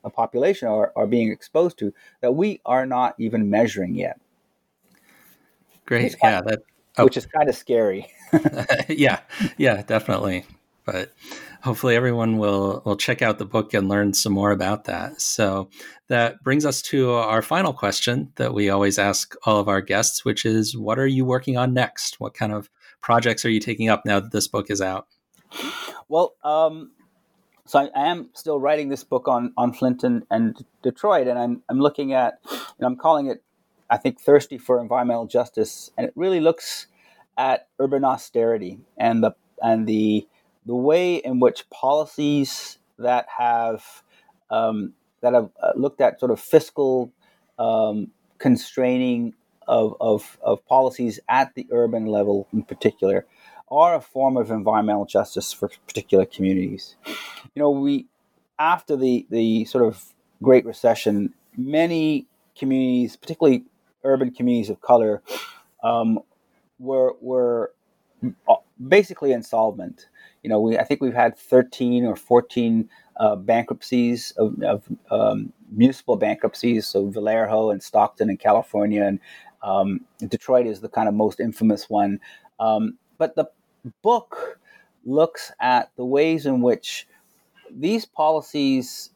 a 0.05 0.11
population 0.11 0.68
are, 0.68 0.93
are 0.95 1.07
being 1.07 1.32
exposed 1.32 1.78
to 1.78 1.93
that 2.20 2.32
we 2.32 2.61
are 2.66 2.87
not 2.87 3.14
even 3.18 3.51
measuring 3.51 3.95
yet. 3.95 4.20
Great, 5.84 6.16
yeah, 6.22 6.41
that 6.43 6.61
oh. 6.99 7.05
which 7.05 7.16
is 7.16 7.26
kind 7.26 7.49
of 7.49 7.57
scary. 7.57 8.07
yeah, 8.89 9.20
yeah, 9.57 9.82
definitely. 9.82 10.45
But 10.87 11.12
hopefully 11.62 11.97
everyone 11.97 12.39
will 12.39 12.80
will 12.87 12.97
check 12.97 13.20
out 13.20 13.39
the 13.39 13.45
book 13.45 13.74
and 13.74 13.89
learn 13.89 14.14
some 14.14 14.32
more 14.32 14.53
about 14.53 14.84
that. 14.84 15.20
So 15.20 15.68
that 16.09 16.43
brings 16.43 16.64
us 16.64 16.80
to 16.82 17.11
our 17.12 17.43
final 17.43 17.72
question 17.72 18.32
that 18.37 18.55
we 18.55 18.70
always 18.70 18.99
ask 18.99 19.34
all 19.45 19.59
of 19.59 19.68
our 19.68 19.80
guests, 19.80 20.24
which 20.24 20.47
is 20.47 20.76
what 20.76 20.99
are 20.99 21.07
you 21.07 21.24
working 21.24 21.57
on 21.57 21.74
next? 21.74 22.20
What 22.20 22.34
kind 22.34 22.53
of 22.53 22.70
projects 23.01 23.45
are 23.45 23.51
you 23.51 23.61
taking 23.61 23.89
up 23.89 24.07
now 24.07 24.20
that 24.20 24.32
this 24.32 24.49
book 24.49 24.70
is 24.70 24.80
out? 24.80 25.09
Well, 26.09 26.34
um, 26.45 26.93
so 27.66 27.80
I, 27.80 28.11
am 28.11 28.30
still 28.32 28.61
writing 28.61 28.89
this 28.89 29.03
book 29.03 29.26
on 29.26 29.53
on 29.57 29.72
Flint 29.72 30.05
and, 30.05 30.24
and 30.30 30.64
Detroit, 30.82 31.26
and 31.26 31.39
I'm 31.39 31.62
I'm 31.68 31.80
looking 31.80 32.12
at, 32.12 32.39
and 32.78 32.87
I'm 32.87 32.97
calling 32.97 33.26
it, 33.26 33.43
I 33.91 33.97
think, 33.97 34.20
thirsty 34.20 34.57
for 34.57 34.80
environmental 34.80 35.26
justice, 35.26 35.91
and 35.99 36.07
it 36.07 36.12
really 36.14 36.41
looks 36.41 36.87
at 37.37 37.68
urban 37.80 38.05
austerity 38.05 38.78
and 38.97 39.22
the 39.22 39.32
and 39.61 39.87
the 39.87 40.26
the 40.67 40.75
way 40.75 41.17
in 41.17 41.41
which 41.41 41.69
policies 41.71 42.79
that 42.99 43.27
have 43.39 43.85
um, 44.51 44.93
that 45.23 45.33
have 45.33 45.51
uh, 45.62 45.73
looked 45.77 46.01
at 46.01 46.21
sort 46.21 46.31
of 46.31 46.41
fiscal 46.41 47.12
um, 47.59 48.11
constraining 48.39 49.35
of, 49.67 49.97
of, 50.01 50.39
of 50.43 50.64
policies 50.67 51.19
at 51.29 51.55
the 51.55 51.67
urban 51.73 52.07
level 52.07 52.47
in 52.53 52.62
particular 52.62 53.27
are 53.71 53.97
a 53.97 54.01
form 54.01 54.37
of 54.37 54.51
environmental 54.51 55.05
justice 55.05 55.53
for 55.53 55.69
particular 55.87 56.25
communities. 56.25 56.97
You 57.55 57.62
know, 57.62 57.71
we 57.71 58.07
after 58.59 58.97
the 58.97 59.27
the 59.31 59.64
sort 59.64 59.85
of 59.85 60.14
Great 60.43 60.64
Recession, 60.64 61.35
many 61.57 62.27
communities, 62.57 63.17
particularly 63.17 63.64
urban 64.05 64.31
communities 64.31 64.71
of 64.71 64.81
color, 64.81 65.23
um, 65.83 66.21
were 66.79 67.14
were 67.21 67.73
basically 68.87 69.33
insolvent. 69.33 70.09
You 70.47 70.51
know, 70.51 70.61
we 70.61 70.78
I 70.78 70.84
think 70.84 71.01
we've 71.01 71.12
had 71.12 71.36
13 71.36 72.07
or 72.07 72.14
14 72.14 72.88
uh, 73.16 73.34
bankruptcies 73.34 74.30
of, 74.36 74.62
of 74.62 74.84
um, 75.11 75.53
municipal 75.72 76.14
bankruptcies. 76.14 76.86
So 76.86 77.09
Vallejo 77.09 77.70
and 77.70 77.82
Stockton 77.82 78.30
in 78.30 78.36
California, 78.36 79.03
and 79.03 79.18
um, 79.64 80.03
Detroit 80.28 80.68
is 80.68 80.80
the 80.80 80.88
kind 80.88 81.09
of 81.09 81.14
most 81.14 81.40
infamous 81.40 81.90
one. 81.90 82.20
Um, 82.61 82.97
but 83.18 83.34
the 83.34 83.47
book 84.03 84.61
looks 85.05 85.51
at 85.59 85.90
the 85.97 86.05
ways 86.05 86.47
in 86.47 86.62
which 86.62 87.09
these 87.68 88.05
policies. 88.05 89.11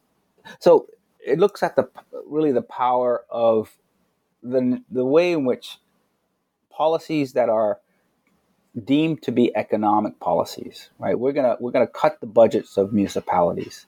So 0.59 0.89
it 1.25 1.39
looks 1.39 1.63
at 1.63 1.77
the 1.77 1.89
really 2.27 2.51
the 2.51 2.63
power 2.63 3.25
of 3.31 3.71
the 4.43 4.83
the 4.91 5.05
way 5.05 5.31
in 5.31 5.45
which 5.45 5.79
policies 6.71 7.35
that 7.35 7.49
are 7.49 7.79
deemed 8.85 9.23
to 9.23 9.33
be 9.33 9.55
economic 9.57 10.21
policies, 10.21 10.91
right? 10.99 11.19
We're 11.19 11.33
gonna 11.33 11.57
we're 11.61 11.73
gonna 11.73 11.87
cut 11.87 12.21
the 12.21 12.27
budgets 12.27 12.77
of 12.77 12.93
municipalities, 12.93 13.87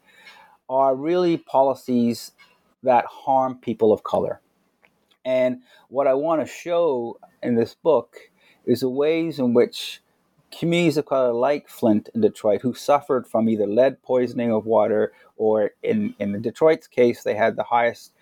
are 0.68 0.94
really 0.94 1.36
policies 1.36 2.32
that 2.82 3.04
harm 3.06 3.56
people 3.56 3.92
of 3.92 4.02
color. 4.02 4.40
And 5.24 5.62
what 5.88 6.06
I 6.06 6.14
want 6.14 6.40
to 6.40 6.52
show 6.52 7.18
in 7.42 7.54
this 7.54 7.74
book 7.74 8.16
is 8.64 8.80
the 8.80 8.88
ways 8.88 9.38
in 9.38 9.54
which 9.54 10.00
communities 10.50 10.96
of 10.96 11.06
color 11.06 11.32
like 11.32 11.68
Flint 11.68 12.08
and 12.12 12.22
Detroit, 12.22 12.62
who 12.62 12.74
suffered 12.74 13.26
from 13.26 13.48
either 13.48 13.66
lead 13.66 14.02
poisoning 14.02 14.52
of 14.52 14.66
water 14.66 15.12
or 15.36 15.70
in, 15.82 16.14
in 16.18 16.40
Detroit's 16.42 16.86
case, 16.86 17.22
they 17.22 17.34
had 17.34 17.56
the 17.56 17.62
highest, 17.62 18.12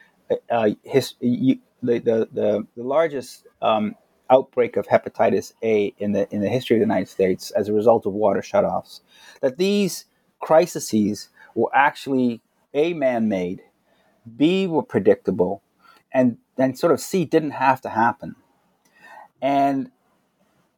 uh, 0.51 0.71
his, 0.83 1.15
the, 1.21 1.59
the, 1.83 2.29
the, 2.33 2.67
the 2.77 2.83
largest 2.83 3.47
um, 3.63 3.95
outbreak 4.31 4.77
of 4.77 4.87
hepatitis 4.87 5.53
A 5.63 5.95
in 5.99 6.13
the, 6.13 6.33
in 6.35 6.41
the 6.41 6.49
history 6.49 6.77
of 6.77 6.81
the 6.81 6.85
United 6.85 7.09
States 7.09 7.51
as 7.51 7.69
a 7.69 7.73
result 7.73 8.07
of 8.07 8.13
water 8.13 8.41
shutoffs. 8.41 9.01
That 9.41 9.59
these 9.59 10.07
crises 10.41 11.29
were 11.55 11.71
actually 11.75 12.41
A, 12.75 12.95
man 12.95 13.29
made, 13.29 13.63
B, 14.37 14.67
were 14.67 14.83
predictable, 14.83 15.63
and, 16.13 16.39
and 16.57 16.79
sort 16.79 16.93
of 16.93 17.01
C, 17.01 17.25
didn't 17.25 17.53
have 17.53 17.81
to 17.83 17.89
happen. 17.89 18.37
And 19.43 19.91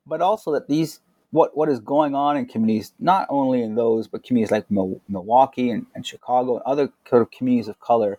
but 0.06 0.20
also 0.20 0.52
that 0.52 0.68
these 0.68 1.00
what 1.30 1.56
what 1.56 1.68
is 1.68 1.80
going 1.80 2.14
on 2.14 2.36
in 2.36 2.46
communities, 2.46 2.92
not 2.98 3.26
only 3.30 3.62
in 3.62 3.74
those, 3.74 4.06
but 4.06 4.22
communities 4.22 4.52
like 4.52 4.70
Milwaukee 4.70 5.70
and, 5.70 5.86
and 5.94 6.06
Chicago 6.06 6.56
and 6.56 6.62
other 6.64 6.92
sort 7.08 7.22
of 7.22 7.30
communities 7.30 7.68
of 7.68 7.80
color 7.80 8.18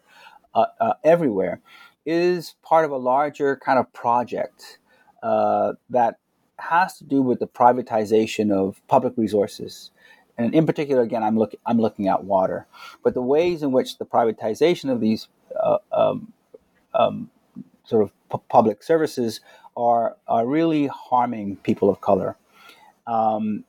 uh, 0.56 0.66
uh, 0.80 0.94
everywhere, 1.04 1.62
is 2.06 2.56
part 2.64 2.86
of 2.86 2.92
a 2.92 2.98
larger 2.98 3.56
kind 3.56 3.80
of 3.80 3.92
project 3.94 4.80
uh, 5.24 5.74
that 5.90 6.20
has 6.60 6.98
to 7.00 7.06
do 7.06 7.24
with 7.24 7.40
the 7.40 7.48
privatization 7.48 8.52
of 8.52 8.82
public 8.88 9.14
resources. 9.18 9.92
And 10.38 10.54
in 10.54 10.68
particular, 10.68 11.04
again, 11.04 11.24
I'm 11.24 11.38
looking 11.38 11.60
I'm 11.66 11.80
looking 11.80 12.08
at 12.10 12.26
water, 12.26 12.68
but 13.04 13.16
the 13.16 13.24
ways 13.24 13.64
in 13.64 13.72
which 13.72 13.98
the 14.00 14.06
privatization 14.06 14.92
of 14.92 15.02
these 15.02 15.30
uh, 15.60 15.80
um, 15.92 16.34
um, 16.94 17.32
sort 17.86 18.04
of 18.04 18.12
p- 18.32 18.46
public 18.50 18.84
services 18.84 19.42
are 19.78 20.18
are 20.28 20.46
really 20.48 20.88
harming 20.88 21.58
people 21.58 21.90
of 21.90 22.02
color 22.02 22.38
um, 23.08 23.64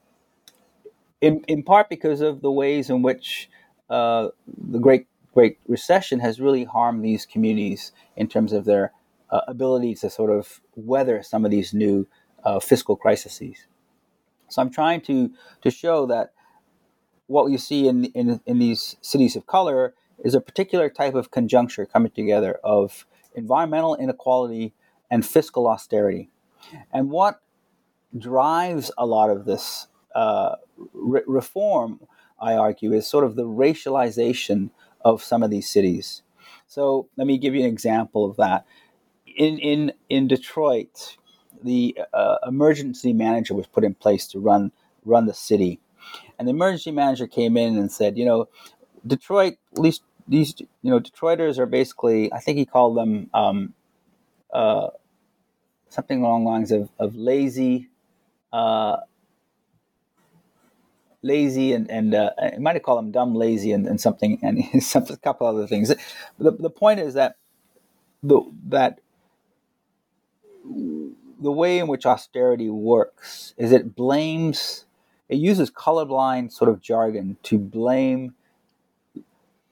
in, 1.21 1.45
in 1.49 1.63
part 1.63 1.89
because 1.89 2.21
of 2.21 2.43
the 2.43 2.51
ways 2.51 2.91
in 2.91 3.03
which 3.03 3.49
uh, 3.91 4.29
the 4.71 4.79
Great 4.79 5.07
Great 5.33 5.59
Recession 5.67 6.21
has 6.21 6.41
really 6.41 6.65
harmed 6.65 7.05
these 7.05 7.27
communities 7.27 7.93
in 8.17 8.29
terms 8.29 8.53
of 8.53 8.65
their 8.65 8.93
uh, 9.31 9.41
ability 9.49 9.95
to 9.97 10.11
sort 10.11 10.31
of 10.31 10.61
weather 10.75 11.23
some 11.23 11.45
of 11.45 11.51
these 11.51 11.75
new 11.75 12.07
uh, 12.45 12.61
fiscal 12.61 12.97
crises. 12.97 13.67
So 14.49 14.63
I'm 14.63 14.71
trying 14.71 15.01
to 15.03 15.31
to 15.63 15.71
show 15.71 16.07
that 16.07 16.33
what 17.27 17.51
you 17.51 17.59
see 17.59 17.89
in, 17.89 18.05
in 18.07 18.41
in 18.47 18.59
these 18.59 18.97
cities 19.01 19.37
of 19.37 19.47
color 19.47 19.95
is 20.23 20.35
a 20.35 20.41
particular 20.41 20.89
type 20.89 21.15
of 21.15 21.31
conjuncture 21.31 21.87
coming 21.87 22.13
together 22.13 22.59
of 22.63 23.07
environmental 23.35 23.97
inequality 23.97 24.73
and 25.11 25.27
fiscal 25.27 25.67
austerity. 25.67 26.31
And 26.93 27.11
what 27.11 27.41
drives 28.17 28.91
a 28.97 29.07
lot 29.07 29.31
of 29.31 29.45
this 29.45 29.89
uh, 30.15 30.57
re- 30.93 31.23
reform, 31.27 32.01
I 32.41 32.55
argue, 32.55 32.93
is 32.93 33.07
sort 33.07 33.25
of 33.25 33.35
the 33.35 33.45
racialization 33.45 34.71
of 35.05 35.23
some 35.23 35.43
of 35.43 35.51
these 35.51 35.69
cities. 35.69 36.23
So 36.67 37.09
let 37.17 37.27
me 37.27 37.39
give 37.39 37.55
you 37.55 37.63
an 37.63 37.69
example 37.69 38.25
of 38.29 38.37
that. 38.37 38.65
In 39.37 39.59
in 39.59 39.93
in 40.09 40.29
Detroit, 40.29 41.17
the 41.63 41.99
uh, 42.13 42.37
emergency 42.47 43.13
manager 43.13 43.55
was 43.55 43.67
put 43.67 43.85
in 43.85 43.95
place 43.95 44.27
to 44.29 44.41
run 44.41 44.73
run 45.05 45.27
the 45.27 45.35
city, 45.35 45.81
and 46.39 46.49
the 46.49 46.53
emergency 46.53 46.93
manager 46.93 47.27
came 47.27 47.57
in 47.57 47.77
and 47.79 47.93
said, 47.93 48.19
you 48.19 48.25
know, 48.25 48.49
Detroit, 49.07 49.55
at 49.73 49.79
least 49.79 50.03
these 50.29 50.55
you 50.61 50.91
know 50.91 51.01
Detroiters 51.01 51.59
are 51.59 51.67
basically 51.67 52.33
I 52.33 52.41
think 52.41 52.59
he 52.59 52.67
called 52.67 52.97
them 52.97 53.31
um, 53.35 53.75
uh, 54.53 54.89
something 55.91 56.21
along 56.21 56.45
lines 56.45 56.73
of 56.73 56.91
of 56.99 57.17
lazy. 57.17 57.89
Uh, 58.53 58.99
lazy 61.23 61.73
and 61.73 61.91
and 61.91 62.15
uh, 62.15 62.31
I 62.41 62.59
might 62.59 62.77
have 62.77 62.85
called 62.85 62.99
them 62.99 63.13
dumb, 63.13 63.35
lazy, 63.35 63.73
and, 63.73 63.87
and 63.87 64.01
something 64.01 64.39
and 64.43 64.65
some, 64.85 65.05
a 65.11 65.17
couple 65.19 65.47
other 65.47 65.67
things. 65.67 65.89
The, 66.39 66.53
the 66.53 66.71
point 66.71 67.01
is 67.01 67.15
that 67.15 67.37
the 68.23 68.43
that 68.69 69.01
the 71.45 71.53
way 71.53 71.79
in 71.79 71.89
which 71.89 72.07
austerity 72.07 72.71
works 72.71 73.55
is 73.59 73.71
it 73.71 73.95
blames 73.95 74.87
it 75.29 75.37
uses 75.37 75.71
colorblind 75.71 76.53
sort 76.53 76.71
of 76.71 76.81
jargon 76.81 77.37
to 77.43 77.59
blame 77.59 78.35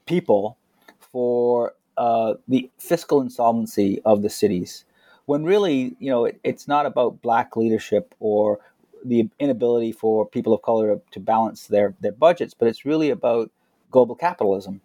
people 0.05 0.57
for 0.99 1.73
uh, 1.97 2.35
the 2.47 2.69
fiscal 2.77 3.21
insolvency 3.21 4.01
of 4.03 4.21
the 4.21 4.29
cities. 4.29 4.85
When 5.25 5.43
really 5.43 5.95
you 5.99 6.11
know 6.11 6.25
it, 6.25 6.39
it's 6.43 6.67
not 6.67 6.85
about 6.85 7.21
black 7.21 7.57
leadership 7.57 8.13
or 8.19 8.59
the 9.03 9.29
inability 9.39 9.91
for 9.91 10.25
people 10.27 10.53
of 10.53 10.61
color 10.61 10.99
to 11.11 11.19
balance 11.19 11.67
their, 11.67 11.93
their 11.99 12.13
budgets 12.13 12.53
but 12.53 12.69
it's 12.69 12.85
really 12.85 13.09
about 13.09 13.51
global 13.91 14.15
capitalism 14.15 14.79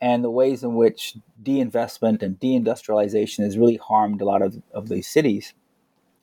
and 0.00 0.22
the 0.22 0.30
ways 0.30 0.62
in 0.62 0.76
which 0.76 1.16
deinvestment 1.42 2.22
and 2.22 2.38
deindustrialization 2.38 3.42
has 3.42 3.58
really 3.58 3.76
harmed 3.76 4.20
a 4.20 4.24
lot 4.24 4.40
of, 4.40 4.62
of 4.72 4.88
these 4.88 5.08
cities 5.08 5.52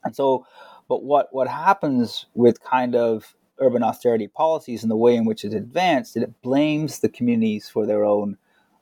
and 0.08 0.16
so 0.16 0.46
but 0.88 1.04
what 1.04 1.34
what 1.34 1.48
happens 1.48 2.26
with 2.34 2.64
kind 2.64 2.96
of 2.96 3.36
urban 3.60 3.84
austerity 3.84 4.28
policies 4.28 4.84
and 4.84 4.92
the 4.92 4.96
way 4.96 5.16
in 5.16 5.26
which 5.26 5.44
it's 5.44 5.56
advanced, 5.56 6.18
it 6.18 6.42
blames 6.42 7.00
the 7.00 7.10
communities 7.10 7.70
for 7.70 7.86
their 7.86 8.04
own 8.06 8.38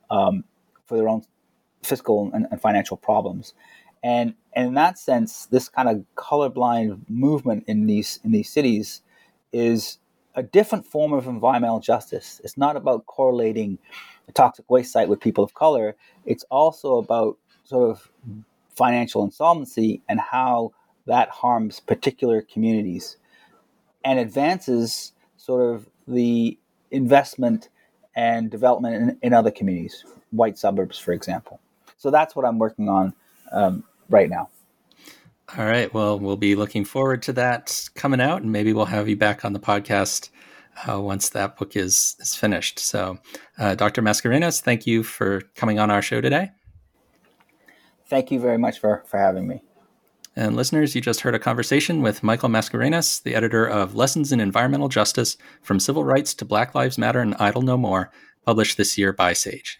um, 0.09 0.43
for 0.85 0.97
their 0.97 1.09
own 1.09 1.23
fiscal 1.83 2.29
and, 2.33 2.47
and, 2.51 2.61
financial 2.61 2.97
problems. 2.97 3.53
And, 4.03 4.35
and 4.53 4.67
in 4.67 4.73
that 4.75 4.99
sense, 4.99 5.47
this 5.47 5.67
kind 5.67 5.89
of 5.89 6.05
colorblind 6.15 7.09
movement 7.09 7.63
in 7.67 7.87
these 7.87 8.19
in 8.23 8.31
these 8.31 8.49
cities 8.49 9.01
is 9.51 9.97
a 10.35 10.43
different 10.43 10.85
form 10.85 11.13
of 11.13 11.27
environmental 11.27 11.79
justice. 11.79 12.41
It's 12.43 12.57
not 12.57 12.75
about 12.75 13.05
correlating 13.05 13.79
a 14.27 14.31
toxic 14.31 14.69
waste 14.69 14.91
site 14.91 15.07
with 15.07 15.21
people 15.21 15.43
of 15.43 15.53
color. 15.53 15.95
It's 16.25 16.43
also 16.51 16.97
about 16.97 17.37
sort 17.63 17.89
of 17.89 18.11
financial 18.75 19.23
insolvency 19.23 20.01
and 20.09 20.19
how 20.19 20.73
that 21.05 21.29
harms 21.29 21.79
particular 21.79 22.41
communities 22.41 23.17
and 24.03 24.19
advances 24.19 25.13
sort 25.37 25.73
of 25.73 25.87
the 26.07 26.57
investment 26.91 27.69
and 28.15 28.49
development 28.49 28.95
in, 28.95 29.17
in 29.21 29.33
other 29.33 29.51
communities, 29.51 30.05
white 30.31 30.57
suburbs, 30.57 30.97
for 30.97 31.11
example. 31.11 31.59
So 31.97 32.09
that's 32.09 32.35
what 32.35 32.45
I'm 32.45 32.59
working 32.59 32.89
on 32.89 33.13
um, 33.51 33.83
right 34.09 34.29
now. 34.29 34.49
All 35.57 35.65
right. 35.65 35.93
Well, 35.93 36.17
we'll 36.17 36.37
be 36.37 36.55
looking 36.55 36.85
forward 36.85 37.21
to 37.23 37.33
that 37.33 37.89
coming 37.93 38.19
out, 38.19 38.41
and 38.41 38.51
maybe 38.51 38.73
we'll 38.73 38.85
have 38.85 39.07
you 39.07 39.15
back 39.15 39.45
on 39.45 39.53
the 39.53 39.59
podcast 39.59 40.29
uh, 40.87 40.99
once 40.99 41.29
that 41.29 41.57
book 41.57 41.75
is 41.75 42.15
is 42.19 42.35
finished. 42.35 42.79
So, 42.79 43.19
uh, 43.59 43.75
Dr. 43.75 44.01
Mascarenhas, 44.01 44.61
thank 44.61 44.87
you 44.87 45.03
for 45.03 45.41
coming 45.55 45.79
on 45.79 45.91
our 45.91 46.01
show 46.01 46.19
today. 46.19 46.51
Thank 48.07 48.31
you 48.31 48.39
very 48.39 48.57
much 48.57 48.79
for 48.79 49.03
for 49.05 49.19
having 49.19 49.47
me. 49.47 49.61
And 50.37 50.55
listeners, 50.55 50.95
you 50.95 51.01
just 51.01 51.21
heard 51.21 51.33
a 51.33 51.39
conversation 51.39 52.01
with 52.01 52.21
Michael 52.21 52.49
Mascarenhas, 52.49 53.23
the 53.23 53.35
editor 53.35 53.65
of 53.65 53.95
Lessons 53.95 54.33
in 54.33 54.41
Environmental 54.41 54.89
Justice 54.89 55.37
From 55.61 55.79
Civil 55.79 56.03
Rights 56.03 56.33
to 56.33 56.45
Black 56.45 56.75
Lives 56.75 56.97
Matter 56.97 57.21
and 57.21 57.35
Idle 57.39 57.61
No 57.61 57.77
More, 57.77 58.11
published 58.45 58.75
this 58.75 58.97
year 58.97 59.13
by 59.13 59.31
Sage. 59.31 59.79